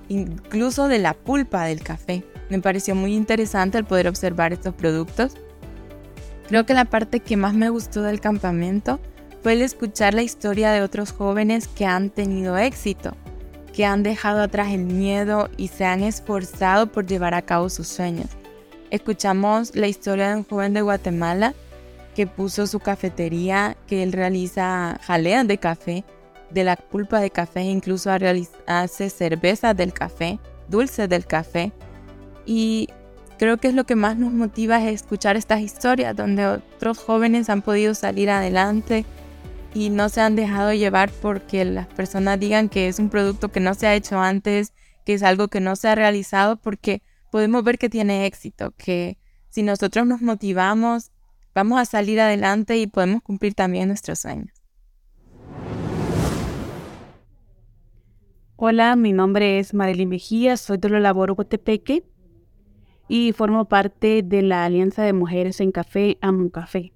incluso 0.07 0.87
de 0.87 0.97
la 0.97 1.13
pulpa 1.13 1.65
del 1.65 1.83
café. 1.83 2.23
Me 2.49 2.59
pareció 2.59 2.95
muy 2.95 3.13
interesante 3.13 3.77
el 3.77 3.85
poder 3.85 4.07
observar 4.07 4.51
estos 4.51 4.73
productos. 4.73 5.33
Creo 6.47 6.65
que 6.65 6.73
la 6.73 6.85
parte 6.85 7.19
que 7.19 7.37
más 7.37 7.53
me 7.53 7.69
gustó 7.69 8.01
del 8.01 8.19
campamento 8.19 8.99
fue 9.43 9.53
el 9.53 9.61
escuchar 9.61 10.13
la 10.13 10.23
historia 10.23 10.71
de 10.71 10.81
otros 10.81 11.11
jóvenes 11.11 11.67
que 11.67 11.85
han 11.85 12.09
tenido 12.09 12.57
éxito, 12.57 13.15
que 13.73 13.85
han 13.85 14.03
dejado 14.03 14.41
atrás 14.41 14.71
el 14.71 14.85
miedo 14.85 15.49
y 15.57 15.67
se 15.67 15.85
han 15.85 16.01
esforzado 16.01 16.91
por 16.91 17.05
llevar 17.05 17.33
a 17.33 17.41
cabo 17.41 17.69
sus 17.69 17.87
sueños. 17.87 18.27
Escuchamos 18.89 19.75
la 19.75 19.87
historia 19.87 20.29
de 20.29 20.35
un 20.37 20.43
joven 20.43 20.73
de 20.73 20.81
Guatemala 20.81 21.53
que 22.15 22.27
puso 22.27 22.67
su 22.67 22.79
cafetería, 22.79 23.77
que 23.87 24.03
él 24.03 24.11
realiza 24.11 24.99
jaleas 25.03 25.47
de 25.47 25.57
café 25.57 26.03
de 26.53 26.63
la 26.63 26.75
pulpa 26.75 27.19
de 27.19 27.29
café, 27.29 27.61
incluso 27.61 28.11
hace 28.67 29.09
cerveza 29.09 29.73
del 29.73 29.93
café, 29.93 30.39
dulce 30.67 31.07
del 31.07 31.25
café. 31.25 31.71
Y 32.45 32.89
creo 33.37 33.57
que 33.57 33.69
es 33.69 33.73
lo 33.73 33.85
que 33.85 33.95
más 33.95 34.17
nos 34.17 34.33
motiva 34.33 34.81
es 34.83 35.01
escuchar 35.01 35.37
estas 35.37 35.61
historias 35.61 36.15
donde 36.15 36.45
otros 36.45 36.99
jóvenes 36.99 37.49
han 37.49 37.61
podido 37.61 37.93
salir 37.93 38.29
adelante 38.29 39.05
y 39.73 39.89
no 39.89 40.09
se 40.09 40.21
han 40.21 40.35
dejado 40.35 40.73
llevar 40.73 41.11
porque 41.11 41.65
las 41.65 41.87
personas 41.87 42.39
digan 42.39 42.69
que 42.69 42.87
es 42.87 42.99
un 42.99 43.09
producto 43.09 43.49
que 43.49 43.59
no 43.59 43.73
se 43.73 43.87
ha 43.87 43.95
hecho 43.95 44.19
antes, 44.19 44.73
que 45.05 45.13
es 45.13 45.23
algo 45.23 45.47
que 45.47 45.59
no 45.59 45.75
se 45.75 45.87
ha 45.87 45.95
realizado, 45.95 46.57
porque 46.57 47.01
podemos 47.31 47.63
ver 47.63 47.77
que 47.77 47.89
tiene 47.89 48.25
éxito, 48.25 48.73
que 48.77 49.17
si 49.49 49.63
nosotros 49.63 50.05
nos 50.05 50.21
motivamos, 50.21 51.11
vamos 51.55 51.79
a 51.79 51.85
salir 51.85 52.19
adelante 52.19 52.77
y 52.77 52.87
podemos 52.87 53.21
cumplir 53.21 53.53
también 53.53 53.87
nuestros 53.87 54.19
sueños. 54.19 54.60
Hola, 58.63 58.95
mi 58.95 59.11
nombre 59.11 59.57
es 59.57 59.73
Madeline 59.73 60.07
Mejía, 60.07 60.55
soy 60.55 60.77
de 60.77 60.87
Laboro 60.87 61.35
Cotepeque 61.35 62.03
y 63.07 63.31
formo 63.31 63.65
parte 63.65 64.21
de 64.21 64.43
la 64.43 64.65
Alianza 64.65 65.01
de 65.01 65.13
Mujeres 65.13 65.59
en 65.61 65.71
Café, 65.71 66.19
Amo 66.21 66.51
Café. 66.51 66.93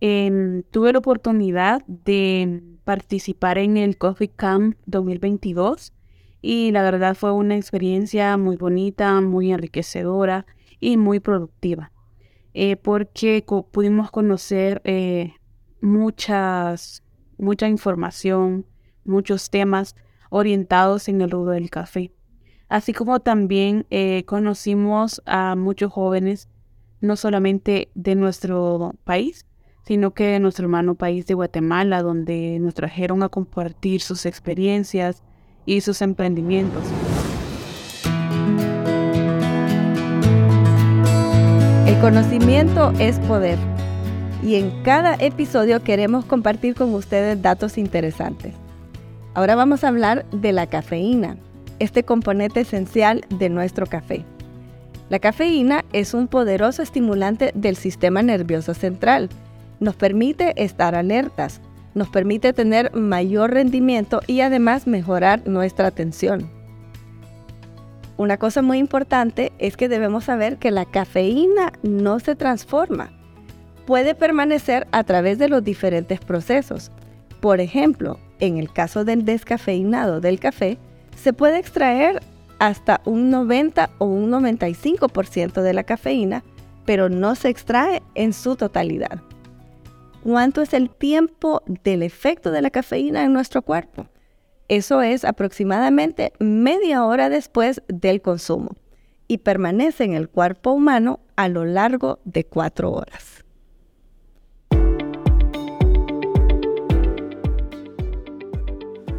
Em, 0.00 0.62
tuve 0.70 0.92
la 0.92 1.00
oportunidad 1.00 1.84
de 1.88 2.62
participar 2.84 3.58
en 3.58 3.76
el 3.76 3.98
Coffee 3.98 4.28
Camp 4.28 4.76
2022 4.86 5.92
y 6.40 6.70
la 6.70 6.84
verdad 6.84 7.16
fue 7.16 7.32
una 7.32 7.56
experiencia 7.56 8.36
muy 8.36 8.54
bonita, 8.54 9.20
muy 9.20 9.50
enriquecedora 9.50 10.46
y 10.78 10.98
muy 10.98 11.18
productiva, 11.18 11.90
eh, 12.52 12.76
porque 12.76 13.44
pudimos 13.72 14.12
conocer 14.12 14.82
eh, 14.84 15.32
muchas, 15.80 17.02
mucha 17.38 17.66
información, 17.66 18.66
muchos 19.04 19.50
temas 19.50 19.96
orientados 20.34 21.08
en 21.08 21.20
el 21.20 21.30
rubro 21.30 21.52
del 21.52 21.70
café. 21.70 22.10
Así 22.68 22.92
como 22.92 23.20
también 23.20 23.86
eh, 23.90 24.24
conocimos 24.26 25.22
a 25.26 25.54
muchos 25.54 25.92
jóvenes, 25.92 26.48
no 27.00 27.14
solamente 27.14 27.88
de 27.94 28.16
nuestro 28.16 28.94
país, 29.04 29.46
sino 29.86 30.12
que 30.12 30.24
de 30.24 30.40
nuestro 30.40 30.64
hermano 30.64 30.96
país 30.96 31.26
de 31.26 31.34
Guatemala, 31.34 32.02
donde 32.02 32.58
nos 32.60 32.74
trajeron 32.74 33.22
a 33.22 33.28
compartir 33.28 34.00
sus 34.00 34.26
experiencias 34.26 35.22
y 35.66 35.82
sus 35.82 36.02
emprendimientos. 36.02 36.82
El 41.86 42.00
conocimiento 42.00 42.90
es 42.98 43.20
poder 43.20 43.58
y 44.42 44.56
en 44.56 44.82
cada 44.82 45.14
episodio 45.14 45.80
queremos 45.84 46.24
compartir 46.24 46.74
con 46.74 46.92
ustedes 46.92 47.40
datos 47.40 47.78
interesantes. 47.78 48.63
Ahora 49.34 49.56
vamos 49.56 49.82
a 49.82 49.88
hablar 49.88 50.24
de 50.30 50.52
la 50.52 50.68
cafeína, 50.68 51.36
este 51.80 52.04
componente 52.04 52.60
esencial 52.60 53.24
de 53.30 53.48
nuestro 53.48 53.86
café. 53.86 54.24
La 55.08 55.18
cafeína 55.18 55.84
es 55.92 56.14
un 56.14 56.28
poderoso 56.28 56.82
estimulante 56.82 57.50
del 57.56 57.74
sistema 57.74 58.22
nervioso 58.22 58.74
central. 58.74 59.28
Nos 59.80 59.96
permite 59.96 60.54
estar 60.62 60.94
alertas, 60.94 61.60
nos 61.94 62.08
permite 62.10 62.52
tener 62.52 62.94
mayor 62.94 63.52
rendimiento 63.52 64.20
y 64.28 64.40
además 64.40 64.86
mejorar 64.86 65.46
nuestra 65.48 65.88
atención. 65.88 66.48
Una 68.16 68.36
cosa 68.36 68.62
muy 68.62 68.78
importante 68.78 69.52
es 69.58 69.76
que 69.76 69.88
debemos 69.88 70.24
saber 70.24 70.58
que 70.58 70.70
la 70.70 70.84
cafeína 70.84 71.72
no 71.82 72.20
se 72.20 72.36
transforma. 72.36 73.10
Puede 73.84 74.14
permanecer 74.14 74.86
a 74.92 75.02
través 75.02 75.38
de 75.40 75.48
los 75.48 75.64
diferentes 75.64 76.20
procesos. 76.20 76.92
Por 77.40 77.60
ejemplo, 77.60 78.20
en 78.40 78.58
el 78.58 78.72
caso 78.72 79.04
del 79.04 79.24
descafeinado 79.24 80.20
del 80.20 80.40
café, 80.40 80.78
se 81.16 81.32
puede 81.32 81.58
extraer 81.58 82.22
hasta 82.58 83.00
un 83.04 83.30
90 83.30 83.90
o 83.98 84.06
un 84.06 84.30
95% 84.30 85.62
de 85.62 85.72
la 85.72 85.84
cafeína, 85.84 86.44
pero 86.84 87.08
no 87.08 87.34
se 87.34 87.48
extrae 87.48 88.02
en 88.14 88.32
su 88.32 88.56
totalidad. 88.56 89.20
¿Cuánto 90.22 90.62
es 90.62 90.72
el 90.72 90.90
tiempo 90.90 91.62
del 91.66 92.02
efecto 92.02 92.50
de 92.50 92.62
la 92.62 92.70
cafeína 92.70 93.24
en 93.24 93.32
nuestro 93.32 93.62
cuerpo? 93.62 94.06
Eso 94.68 95.02
es 95.02 95.24
aproximadamente 95.24 96.32
media 96.38 97.04
hora 97.04 97.28
después 97.28 97.82
del 97.88 98.22
consumo 98.22 98.70
y 99.28 99.38
permanece 99.38 100.04
en 100.04 100.14
el 100.14 100.28
cuerpo 100.28 100.72
humano 100.72 101.20
a 101.36 101.48
lo 101.48 101.64
largo 101.66 102.20
de 102.24 102.44
cuatro 102.44 102.92
horas. 102.92 103.43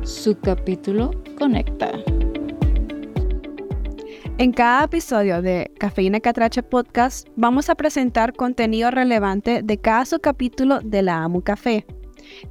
Su 0.06 0.40
capítulo 0.40 1.10
Conecta. 1.40 1.90
En 4.38 4.52
cada 4.52 4.84
episodio 4.84 5.42
de 5.42 5.72
Cafeína 5.80 6.20
Catracha 6.20 6.62
Podcast 6.62 7.28
vamos 7.36 7.72
a 7.72 7.76
presentar 7.76 8.34
contenido 8.34 8.92
relevante 8.92 9.64
de 9.64 9.78
cada 9.80 10.06
subcapítulo 10.06 10.80
de 10.82 11.02
la 11.02 11.24
AMU 11.24 11.42
Café. 11.42 11.88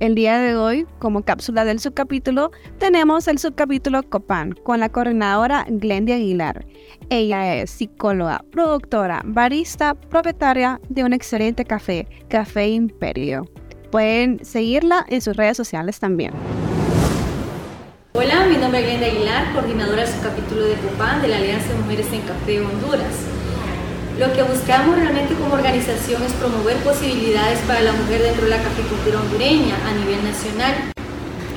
El 0.01 0.17
día 0.17 0.39
de 0.39 0.57
hoy, 0.57 0.85
como 0.99 1.23
cápsula 1.23 1.65
del 1.65 1.79
subcapítulo, 1.79 2.51
tenemos 2.79 3.29
el 3.29 3.39
subcapítulo 3.39 4.03
Copan 4.03 4.55
con 4.65 4.81
la 4.81 4.89
coordinadora 4.89 5.65
Glendy 5.69 6.11
Aguilar. 6.11 6.67
Ella 7.09 7.55
es 7.55 7.71
psicóloga, 7.71 8.45
productora, 8.51 9.23
barista, 9.25 9.95
propietaria 9.95 10.81
de 10.89 11.05
un 11.05 11.13
excelente 11.13 11.65
café, 11.65 12.09
Café 12.29 12.67
Imperio. 12.67 13.45
Pueden 13.93 14.45
seguirla 14.45 15.07
en 15.09 15.21
sus 15.21 15.37
redes 15.37 15.57
sociales 15.57 16.01
también. 16.01 16.33
Hola, 18.17 18.47
mi 18.47 18.57
nombre 18.59 18.79
es 18.79 18.87
Glenda 18.87 19.07
Aguilar, 19.07 19.53
coordinadora 19.53 20.05
del 20.05 20.15
subcapítulo 20.15 20.63
de 20.67 20.77
Copan 20.77 21.21
de 21.21 21.27
la 21.27 21.39
Alianza 21.39 21.67
de 21.71 21.81
Mujeres 21.81 22.07
en 22.13 22.21
Café 22.21 22.61
Honduras. 22.61 23.13
Lo 24.21 24.33
que 24.33 24.45
buscamos 24.45 24.95
realmente 24.95 25.35
como 25.35 25.55
organización 25.55 26.23
es 26.23 26.33
promover 26.35 26.77
posibilidades 26.77 27.59
para 27.67 27.81
la 27.81 27.93
mujer 27.93 28.23
dentro 28.23 28.45
de 28.45 28.51
la 28.51 28.63
caficultura 28.63 29.19
hondureña 29.19 29.75
a 29.85 29.95
nivel 29.95 30.23
nacional. 30.23 30.75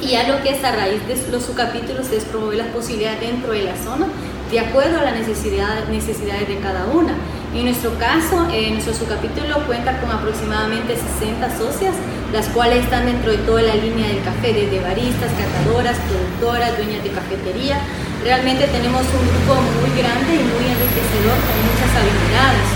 Y 0.02 0.16
a 0.16 0.28
lo 0.28 0.42
que 0.42 0.50
es 0.50 0.64
a 0.64 0.76
raíz 0.76 1.08
de 1.08 1.32
los 1.32 1.44
subcapítulos 1.44 2.12
es 2.12 2.26
promover 2.26 2.58
las 2.58 2.70
posibilidades 2.70 3.22
dentro 3.22 3.52
de 3.52 3.62
la 3.62 3.76
zona 3.78 4.08
de 4.52 4.60
acuerdo 4.60 5.00
a 5.00 5.04
las 5.04 5.16
necesidades, 5.16 6.48
de 6.48 6.58
cada 6.62 6.86
una. 6.86 7.16
En 7.54 7.66
nuestro 7.66 7.98
caso, 7.98 8.48
eh, 8.52 8.72
nuestro 8.72 8.94
subcapítulo 8.94 9.66
cuenta 9.66 10.00
con 10.00 10.12
aproximadamente 10.12 10.96
60 10.96 11.58
socias, 11.58 11.96
las 12.32 12.48
cuales 12.50 12.84
están 12.84 13.06
dentro 13.06 13.32
de 13.32 13.38
toda 13.40 13.62
la 13.62 13.76
línea 13.76 14.08
del 14.08 14.22
café, 14.24 14.54
desde 14.54 14.80
baristas, 14.82 15.32
catadoras, 15.32 15.98
productoras, 16.08 16.78
dueñas 16.78 17.04
de 17.04 17.10
cafetería, 17.12 17.80
Realmente 18.24 18.68
tenemos 18.68 19.04
un 19.14 19.24
grupo 19.24 19.56
muy 19.80 19.88
grande 19.96 20.36
y 20.36 20.44
muy 20.44 20.66
enriquecedor 20.68 21.38
con 21.48 21.56
muchas 21.64 21.92
habilidades. 21.96 22.68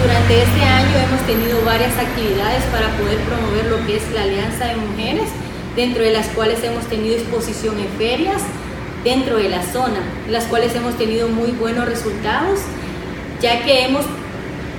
Durante 0.00 0.42
este 0.42 0.62
año 0.62 0.96
hemos 0.96 1.20
tenido 1.26 1.60
varias 1.64 1.92
actividades 1.98 2.62
para 2.70 2.88
poder 2.96 3.18
promover 3.26 3.66
lo 3.66 3.84
que 3.84 3.96
es 3.96 4.10
la 4.14 4.22
Alianza 4.22 4.66
de 4.66 4.76
Mujeres, 4.76 5.28
dentro 5.74 6.04
de 6.04 6.12
las 6.12 6.28
cuales 6.28 6.62
hemos 6.62 6.86
tenido 6.86 7.16
exposición 7.16 7.76
en 7.78 7.88
ferias 7.98 8.40
dentro 9.04 9.36
de 9.36 9.48
la 9.48 9.62
zona, 9.62 10.00
las 10.28 10.44
cuales 10.44 10.74
hemos 10.74 10.96
tenido 10.96 11.28
muy 11.28 11.52
buenos 11.52 11.86
resultados, 11.86 12.60
ya 13.40 13.62
que 13.62 13.84
hemos 13.84 14.04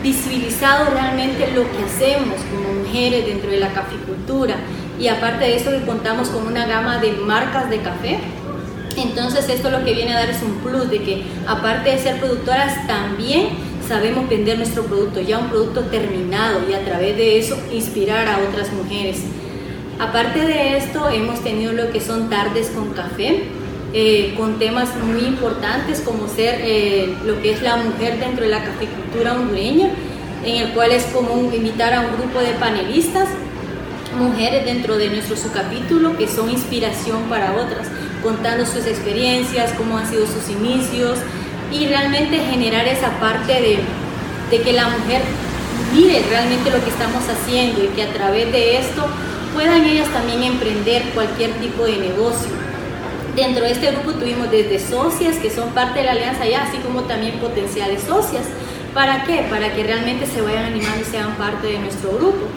visibilizado 0.04 0.92
realmente 0.92 1.52
lo 1.54 1.64
que 1.64 1.84
hacemos 1.84 2.40
como 2.52 2.74
mujeres 2.82 3.26
dentro 3.26 3.50
de 3.50 3.60
la 3.60 3.70
caficultura. 3.70 4.56
Y 5.00 5.08
aparte 5.08 5.46
de 5.46 5.56
eso 5.56 5.72
contamos 5.86 6.30
con 6.30 6.48
una 6.48 6.66
gama 6.66 7.00
de 7.00 7.14
marcas 7.14 7.70
de 7.70 7.80
café. 7.80 8.20
Entonces 8.98 9.48
esto 9.48 9.70
lo 9.70 9.84
que 9.86 9.94
viene 9.94 10.14
a 10.14 10.20
dar 10.20 10.30
es 10.30 10.42
un 10.42 10.56
plus 10.56 10.90
de 10.90 11.02
que 11.02 11.24
aparte 11.48 11.92
de 11.92 12.00
ser 12.00 12.20
productoras 12.20 12.86
también 12.88 13.50
sabemos 13.88 14.30
vender 14.30 14.58
nuestro 14.58 14.84
producto, 14.84 15.22
ya 15.22 15.40
un 15.40 15.50
producto 15.50 15.82
terminado 15.86 16.60
y 16.70 16.74
a 16.74 16.84
través 16.84 17.16
de 17.16 17.40
eso 17.40 17.58
inspirar 17.72 18.28
a 18.28 18.40
otras 18.40 18.72
mujeres. 18.74 19.24
Aparte 20.00 20.46
de 20.46 20.78
esto 20.78 21.10
hemos 21.10 21.42
tenido 21.42 21.74
lo 21.74 21.92
que 21.92 22.00
son 22.00 22.30
tardes 22.30 22.70
con 22.70 22.92
café, 22.92 23.46
eh, 23.94 24.34
con 24.38 24.60
temas 24.60 24.96
muy 24.96 25.22
importantes 25.22 26.02
como 26.02 26.28
ser 26.28 26.60
eh, 26.62 27.16
lo 27.26 27.42
que 27.42 27.52
es 27.52 27.62
la 27.62 27.78
mujer 27.78 28.20
dentro 28.20 28.44
de 28.44 28.52
la 28.52 28.64
caficultura 28.64 29.34
hondureña, 29.34 29.90
en 30.46 30.56
el 30.56 30.74
cual 30.74 30.92
es 30.92 31.06
común 31.06 31.52
invitar 31.54 31.94
a 31.94 32.02
un 32.02 32.18
grupo 32.18 32.40
de 32.40 32.54
panelistas, 32.54 33.28
mujeres 34.18 34.66
dentro 34.66 34.98
de 34.98 35.10
nuestro 35.10 35.36
subcapítulo 35.36 36.18
que 36.18 36.28
son 36.28 36.50
inspiración 36.50 37.24
para 37.30 37.54
otras 37.54 37.88
contando 38.24 38.66
sus 38.66 38.86
experiencias, 38.86 39.72
cómo 39.74 39.98
han 39.98 40.10
sido 40.10 40.26
sus 40.26 40.50
inicios 40.50 41.18
y 41.72 41.88
realmente 41.88 42.40
generar 42.40 42.88
esa 42.88 43.12
parte 43.20 43.54
de, 43.54 43.80
de 44.52 44.62
que 44.64 44.74
la 44.74 44.90
mujer 44.90 45.22
mire 45.94 46.22
realmente 46.30 46.70
lo 46.70 46.84
que 46.84 46.90
estamos 46.90 47.24
haciendo 47.30 47.84
y 47.84 47.88
que 47.88 48.04
a 48.04 48.14
través 48.14 48.52
de 48.52 48.78
esto 48.78 49.06
puedan 49.54 49.86
ellas 49.86 50.08
también 50.10 50.44
emprender 50.44 51.04
cualquier 51.14 51.52
tipo 51.54 51.86
de 51.86 51.98
negocio. 51.98 52.59
Dentro 53.40 53.64
de 53.64 53.72
este 53.72 53.92
grupo 53.92 54.12
tuvimos 54.20 54.52
desde 54.52 54.78
socias 54.80 55.38
que 55.38 55.50
son 55.50 55.70
parte 55.70 56.00
de 56.00 56.06
la 56.06 56.12
alianza 56.12 56.46
ya, 56.46 56.64
así 56.64 56.76
como 56.80 57.04
también 57.04 57.40
potenciales 57.40 58.04
socias. 58.04 58.44
¿Para 58.94 59.24
qué? 59.24 59.48
Para 59.50 59.74
que 59.74 59.82
realmente 59.82 60.26
se 60.28 60.42
vayan 60.42 60.66
animando 60.66 61.00
y 61.00 61.06
sean 61.06 61.36
parte 61.36 61.68
de 61.68 61.80
nuestro 61.80 62.12
grupo. 62.18 62.52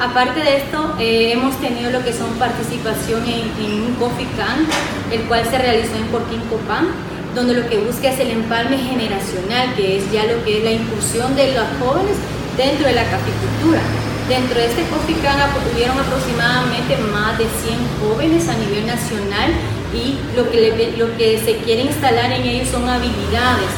Aparte 0.00 0.38
de 0.38 0.58
esto, 0.58 0.94
eh, 1.00 1.32
hemos 1.32 1.60
tenido 1.60 1.90
lo 1.90 2.04
que 2.04 2.12
son 2.12 2.30
participación 2.38 3.24
en, 3.26 3.82
un 3.82 3.96
Coffee 3.98 4.28
Camp, 4.38 4.70
el 5.10 5.22
cual 5.22 5.42
se 5.50 5.58
realizó 5.58 5.96
en 5.96 6.06
Porquín 6.06 6.40
Copán, 6.42 6.86
donde 7.34 7.54
lo 7.54 7.68
que 7.68 7.78
busca 7.78 8.12
es 8.12 8.20
el 8.20 8.30
empalme 8.30 8.78
generacional, 8.78 9.74
que 9.74 9.98
es 9.98 10.12
ya 10.12 10.22
lo 10.22 10.44
que 10.44 10.58
es 10.58 10.62
la 10.62 10.70
incursión 10.70 11.34
de 11.34 11.52
los 11.52 11.66
jóvenes 11.82 12.14
dentro 12.56 12.86
de 12.86 12.94
la 12.94 13.10
caficultura. 13.10 13.80
Dentro 14.28 14.54
de 14.54 14.66
este 14.66 14.82
Coffee 14.86 15.18
Camp 15.18 15.50
hubieron 15.74 15.98
aproximadamente 15.98 16.96
más 17.10 17.36
de 17.38 17.46
100 17.66 17.74
jóvenes 17.98 18.48
a 18.48 18.54
nivel 18.54 18.86
nacional 18.86 19.50
y 19.94 20.18
lo 20.36 20.50
que, 20.50 20.94
lo 20.96 21.16
que 21.16 21.38
se 21.38 21.56
quiere 21.58 21.82
instalar 21.82 22.32
en 22.32 22.42
ellos 22.42 22.68
son 22.68 22.88
habilidades 22.88 23.70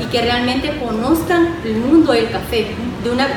y 0.00 0.06
que 0.06 0.22
realmente 0.22 0.78
conozcan 0.78 1.56
el 1.64 1.76
mundo 1.76 2.12
del 2.12 2.30
café 2.30 2.74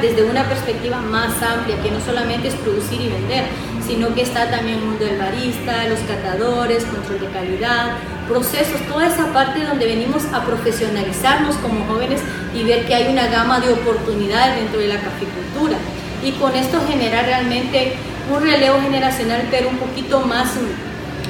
desde 0.01 0.23
una 0.23 0.43
perspectiva 0.43 0.99
más 0.99 1.41
amplia, 1.41 1.81
que 1.81 1.91
no 1.91 1.99
solamente 2.01 2.49
es 2.49 2.55
producir 2.55 2.99
y 2.99 3.09
vender, 3.09 3.45
sino 3.85 4.13
que 4.13 4.21
está 4.21 4.49
también 4.49 4.79
el 4.79 4.85
mundo 4.85 5.05
del 5.05 5.17
barista, 5.17 5.87
los 5.87 5.99
catadores, 5.99 6.83
control 6.85 7.19
de 7.19 7.27
calidad, 7.27 7.91
procesos, 8.27 8.81
toda 8.91 9.07
esa 9.07 9.31
parte 9.31 9.63
donde 9.63 9.85
venimos 9.85 10.25
a 10.33 10.45
profesionalizarnos 10.45 11.55
como 11.57 11.85
jóvenes 11.85 12.21
y 12.53 12.63
ver 12.63 12.85
que 12.85 12.93
hay 12.93 13.11
una 13.11 13.27
gama 13.27 13.59
de 13.59 13.71
oportunidades 13.71 14.57
dentro 14.57 14.79
de 14.79 14.87
la 14.87 14.99
caficultura. 14.99 15.77
Y 16.23 16.31
con 16.33 16.55
esto 16.55 16.81
generar 16.87 17.25
realmente 17.25 17.93
un 18.33 18.41
relevo 18.41 18.79
generacional, 18.81 19.47
pero 19.51 19.69
un 19.69 19.77
poquito 19.77 20.21
más, 20.21 20.51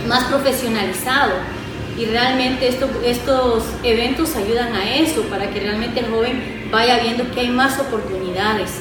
más 0.08 0.26
profesionalizado 0.26 1.34
y 1.98 2.06
realmente 2.06 2.68
estos 2.68 3.63
eventos 3.84 4.36
ayudan 4.36 4.74
a 4.74 4.96
eso, 4.96 5.22
para 5.24 5.50
que 5.52 5.60
realmente 5.60 6.00
el 6.00 6.08
joven 6.08 6.70
vaya 6.72 7.00
viendo 7.00 7.30
que 7.32 7.42
hay 7.42 7.50
más 7.50 7.80
oportunidades. 7.80 8.72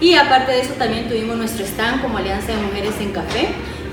Y 0.00 0.14
aparte 0.14 0.52
de 0.52 0.60
eso 0.60 0.74
también 0.74 1.08
tuvimos 1.08 1.36
nuestro 1.36 1.64
stand 1.64 2.02
como 2.02 2.18
Alianza 2.18 2.52
de 2.52 2.62
Mujeres 2.62 2.94
en 3.00 3.12
Café, 3.12 3.48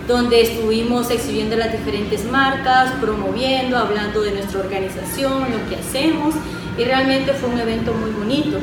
donde 0.07 0.41
estuvimos 0.41 1.09
exhibiendo 1.09 1.55
las 1.55 1.71
diferentes 1.71 2.25
marcas, 2.25 2.91
promoviendo, 3.01 3.77
hablando 3.77 4.21
de 4.21 4.31
nuestra 4.33 4.59
organización, 4.59 5.45
lo 5.51 5.69
que 5.69 5.77
hacemos 5.77 6.35
y 6.77 6.83
realmente 6.83 7.33
fue 7.33 7.49
un 7.49 7.59
evento 7.59 7.93
muy 7.93 8.11
bonito. 8.11 8.59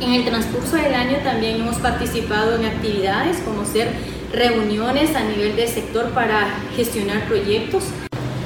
En 0.00 0.12
el 0.12 0.24
transcurso 0.24 0.76
del 0.76 0.94
año 0.94 1.18
también 1.24 1.60
hemos 1.60 1.76
participado 1.76 2.56
en 2.56 2.66
actividades 2.66 3.38
como 3.38 3.64
ser 3.64 3.88
reuniones 4.36 5.16
a 5.16 5.24
nivel 5.24 5.56
del 5.56 5.68
sector 5.68 6.10
para 6.10 6.46
gestionar 6.76 7.26
proyectos. 7.26 7.84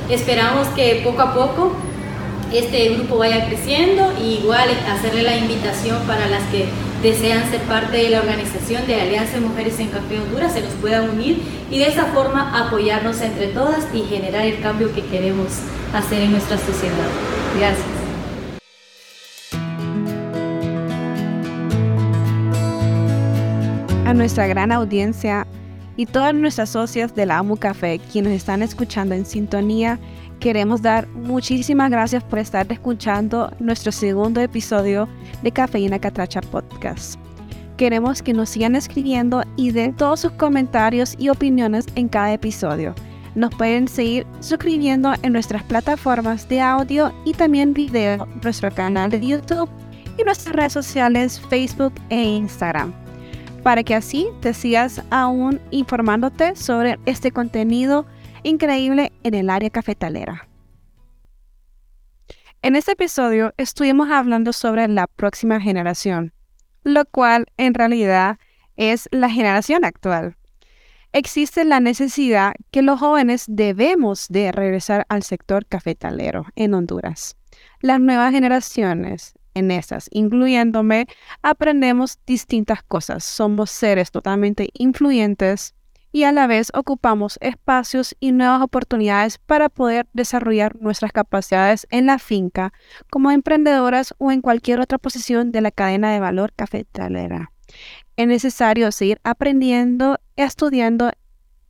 Esperamos 0.09 0.68
que 0.68 1.03
poco 1.05 1.20
a 1.20 1.35
poco 1.35 1.72
este 2.53 2.88
grupo 2.94 3.18
vaya 3.18 3.46
creciendo 3.46 4.12
y 4.20 4.38
igual 4.42 4.68
hacerle 4.88 5.22
la 5.22 5.37
invitación 5.37 5.98
para 6.07 6.29
las 6.29 6.42
que 6.44 6.66
desean 7.03 7.48
ser 7.50 7.61
parte 7.62 7.96
de 7.96 8.11
la 8.11 8.20
organización 8.20 8.87
de 8.87 9.00
Alianza 9.00 9.35
de 9.35 9.40
Mujeres 9.40 9.79
en 9.79 9.88
Café 9.88 10.20
Honduras, 10.20 10.53
se 10.53 10.61
nos 10.61 10.72
puedan 10.74 11.11
unir 11.11 11.42
y 11.70 11.79
de 11.79 11.87
esa 11.87 12.07
forma 12.07 12.66
apoyarnos 12.66 13.20
entre 13.20 13.48
todas 13.48 13.87
y 13.94 14.03
generar 14.03 14.44
el 14.44 14.61
cambio 14.61 14.92
que 14.92 15.03
queremos 15.03 15.48
hacer 15.94 16.22
en 16.22 16.33
nuestra 16.33 16.59
sociedad. 16.59 17.09
Gracias. 17.59 17.87
A 24.05 24.12
nuestra 24.12 24.48
gran 24.48 24.72
audiencia 24.72 25.46
y 25.96 26.07
todas 26.07 26.35
nuestras 26.35 26.70
socias 26.70 27.14
de 27.14 27.26
la 27.26 27.38
AMU 27.38 27.57
Café, 27.57 28.00
quienes 28.12 28.33
están 28.33 28.62
escuchando 28.62 29.14
en 29.14 29.26
sintonía, 29.26 29.98
queremos 30.40 30.83
dar 30.83 31.07
muchísimas 31.09 31.90
gracias 31.90 32.24
por 32.24 32.38
estar 32.38 32.70
escuchando 32.72 33.53
nuestro 33.59 33.92
segundo 33.92 34.40
episodio 34.40 35.09
de 35.42 35.53
Cafeína 35.53 35.98
Catracha 35.98 36.40
Podcast. 36.40 37.18
Queremos 37.76 38.22
que 38.22 38.33
nos 38.33 38.50
sigan 38.50 38.76
escribiendo 38.76 39.42
y 39.57 39.70
den 39.70 39.94
todos 39.94 40.20
sus 40.20 40.33
comentarios 40.33 41.14
y 41.18 41.29
opiniones 41.29 41.87
en 41.94 42.09
cada 42.09 42.33
episodio. 42.33 42.94
Nos 43.35 43.55
pueden 43.55 43.87
seguir 43.87 44.26
suscribiendo 44.40 45.14
en 45.22 45.33
nuestras 45.33 45.62
plataformas 45.62 46.48
de 46.48 46.61
audio 46.61 47.12
y 47.24 47.33
también 47.33 47.72
video, 47.72 48.26
nuestro 48.42 48.70
canal 48.70 49.11
de 49.11 49.24
YouTube 49.24 49.70
y 50.18 50.24
nuestras 50.24 50.55
redes 50.55 50.72
sociales 50.72 51.40
Facebook 51.48 51.94
e 52.11 52.22
Instagram, 52.22 52.92
para 53.62 53.82
que 53.82 53.94
así 53.94 54.28
te 54.40 54.54
sigas 54.54 55.02
aún 55.10 55.60
informándote 55.70 56.56
sobre 56.56 56.98
este 57.06 57.30
contenido 57.30 58.06
increíble 58.42 59.12
en 59.22 59.34
el 59.34 59.50
área 59.50 59.70
cafetalera. 59.70 60.48
En 62.62 62.76
este 62.76 62.92
episodio 62.92 63.54
estuvimos 63.56 64.10
hablando 64.10 64.52
sobre 64.52 64.86
la 64.88 65.06
próxima 65.06 65.60
generación, 65.60 66.32
lo 66.84 67.04
cual 67.06 67.46
en 67.56 67.74
realidad 67.74 68.38
es 68.76 69.08
la 69.12 69.30
generación 69.30 69.84
actual. 69.84 70.36
Existe 71.12 71.64
la 71.64 71.80
necesidad 71.80 72.54
que 72.70 72.82
los 72.82 73.00
jóvenes 73.00 73.44
debemos 73.48 74.26
de 74.28 74.52
regresar 74.52 75.06
al 75.08 75.22
sector 75.22 75.66
cafetalero 75.66 76.46
en 76.54 76.74
Honduras. 76.74 77.36
Las 77.80 77.98
nuevas 77.98 78.30
generaciones, 78.32 79.34
en 79.54 79.70
esas, 79.70 80.08
incluyéndome, 80.12 81.06
aprendemos 81.42 82.18
distintas 82.26 82.82
cosas. 82.82 83.24
Somos 83.24 83.70
seres 83.70 84.10
totalmente 84.10 84.70
influyentes 84.74 85.74
y 86.12 86.24
a 86.24 86.32
la 86.32 86.46
vez 86.46 86.70
ocupamos 86.74 87.38
espacios 87.40 88.16
y 88.18 88.32
nuevas 88.32 88.62
oportunidades 88.62 89.38
para 89.38 89.68
poder 89.68 90.08
desarrollar 90.12 90.76
nuestras 90.80 91.12
capacidades 91.12 91.86
en 91.90 92.06
la 92.06 92.18
finca 92.18 92.72
como 93.10 93.30
emprendedoras 93.30 94.14
o 94.18 94.32
en 94.32 94.40
cualquier 94.40 94.80
otra 94.80 94.98
posición 94.98 95.52
de 95.52 95.60
la 95.60 95.70
cadena 95.70 96.12
de 96.12 96.20
valor 96.20 96.52
cafetalera. 96.54 97.52
Es 98.16 98.26
necesario 98.26 98.90
seguir 98.90 99.20
aprendiendo, 99.22 100.18
estudiando 100.36 101.12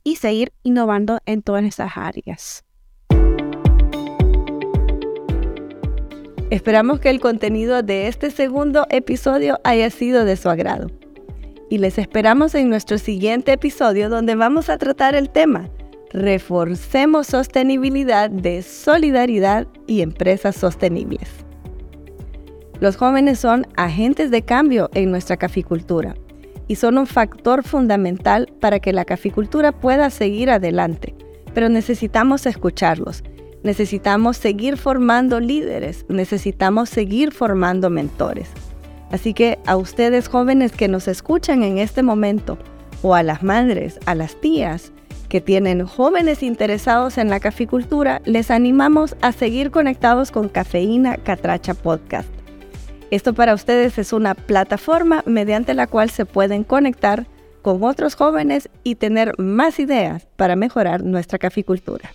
y 0.03 0.15
seguir 0.15 0.51
innovando 0.63 1.19
en 1.25 1.43
todas 1.43 1.63
estas 1.63 1.91
áreas. 1.95 2.63
Esperamos 6.51 6.99
que 6.99 7.09
el 7.09 7.21
contenido 7.21 7.81
de 7.81 8.09
este 8.09 8.29
segundo 8.29 8.85
episodio 8.89 9.61
haya 9.63 9.89
sido 9.89 10.25
de 10.25 10.35
su 10.35 10.49
agrado 10.49 10.91
y 11.69 11.77
les 11.77 11.97
esperamos 11.97 12.55
en 12.55 12.69
nuestro 12.69 12.97
siguiente 12.97 13.53
episodio 13.53 14.09
donde 14.09 14.35
vamos 14.35 14.69
a 14.69 14.77
tratar 14.77 15.15
el 15.15 15.29
tema 15.29 15.69
Reforcemos 16.11 17.27
sostenibilidad 17.27 18.29
de 18.29 18.63
solidaridad 18.63 19.65
y 19.87 20.01
empresas 20.01 20.57
sostenibles. 20.57 21.29
Los 22.81 22.97
jóvenes 22.97 23.39
son 23.39 23.65
agentes 23.77 24.29
de 24.29 24.41
cambio 24.41 24.89
en 24.93 25.09
nuestra 25.09 25.37
caficultura 25.37 26.15
y 26.67 26.75
son 26.75 26.97
un 26.97 27.07
factor 27.07 27.63
fundamental 27.63 28.51
para 28.59 28.81
que 28.81 28.91
la 28.91 29.05
caficultura 29.05 29.71
pueda 29.71 30.09
seguir 30.09 30.49
adelante, 30.49 31.15
pero 31.53 31.69
necesitamos 31.69 32.45
escucharlos. 32.45 33.23
Necesitamos 33.63 34.37
seguir 34.37 34.77
formando 34.77 35.39
líderes, 35.39 36.05
necesitamos 36.09 36.89
seguir 36.89 37.31
formando 37.31 37.89
mentores. 37.89 38.49
Así 39.11 39.33
que 39.33 39.59
a 39.65 39.77
ustedes 39.77 40.27
jóvenes 40.27 40.71
que 40.71 40.87
nos 40.87 41.07
escuchan 41.07 41.63
en 41.63 41.77
este 41.77 42.01
momento, 42.01 42.57
o 43.03 43.15
a 43.15 43.23
las 43.23 43.43
madres, 43.43 43.99
a 44.05 44.15
las 44.15 44.39
tías 44.39 44.91
que 45.29 45.41
tienen 45.41 45.85
jóvenes 45.85 46.43
interesados 46.43 47.17
en 47.17 47.29
la 47.29 47.39
caficultura, 47.39 48.21
les 48.25 48.51
animamos 48.51 49.15
a 49.21 49.31
seguir 49.31 49.71
conectados 49.71 50.31
con 50.31 50.49
Cafeína 50.49 51.17
Catracha 51.17 51.73
Podcast. 51.73 52.29
Esto 53.11 53.33
para 53.33 53.53
ustedes 53.53 53.97
es 53.97 54.13
una 54.13 54.35
plataforma 54.35 55.23
mediante 55.25 55.73
la 55.73 55.87
cual 55.87 56.09
se 56.09 56.25
pueden 56.25 56.63
conectar 56.63 57.27
con 57.61 57.83
otros 57.83 58.15
jóvenes 58.15 58.69
y 58.83 58.95
tener 58.95 59.37
más 59.37 59.79
ideas 59.79 60.27
para 60.35 60.55
mejorar 60.55 61.03
nuestra 61.03 61.37
caficultura. 61.37 62.11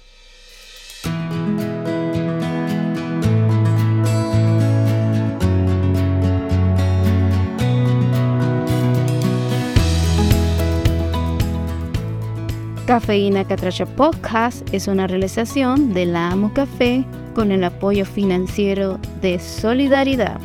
Cafeína 12.87 13.45
Catracha 13.45 13.85
Podcast 13.85 14.73
es 14.73 14.87
una 14.87 15.09
realización 15.09 15.93
de 15.93 16.07
la 16.07 16.31
Amo 16.31 16.55
Café 16.55 17.05
con 17.35 17.51
el 17.51 17.65
apoyo 17.65 18.07
financiero 18.07 19.01
de 19.21 19.41
Solidaridad. 19.41 20.39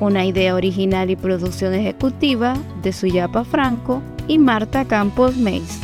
Una 0.00 0.26
idea 0.26 0.54
original 0.54 1.08
y 1.08 1.16
producción 1.16 1.72
ejecutiva 1.72 2.58
de 2.82 2.92
Suyapa 2.92 3.42
Franco 3.42 4.02
y 4.28 4.36
Marta 4.36 4.84
Campos 4.84 5.34
Meis. 5.38 5.80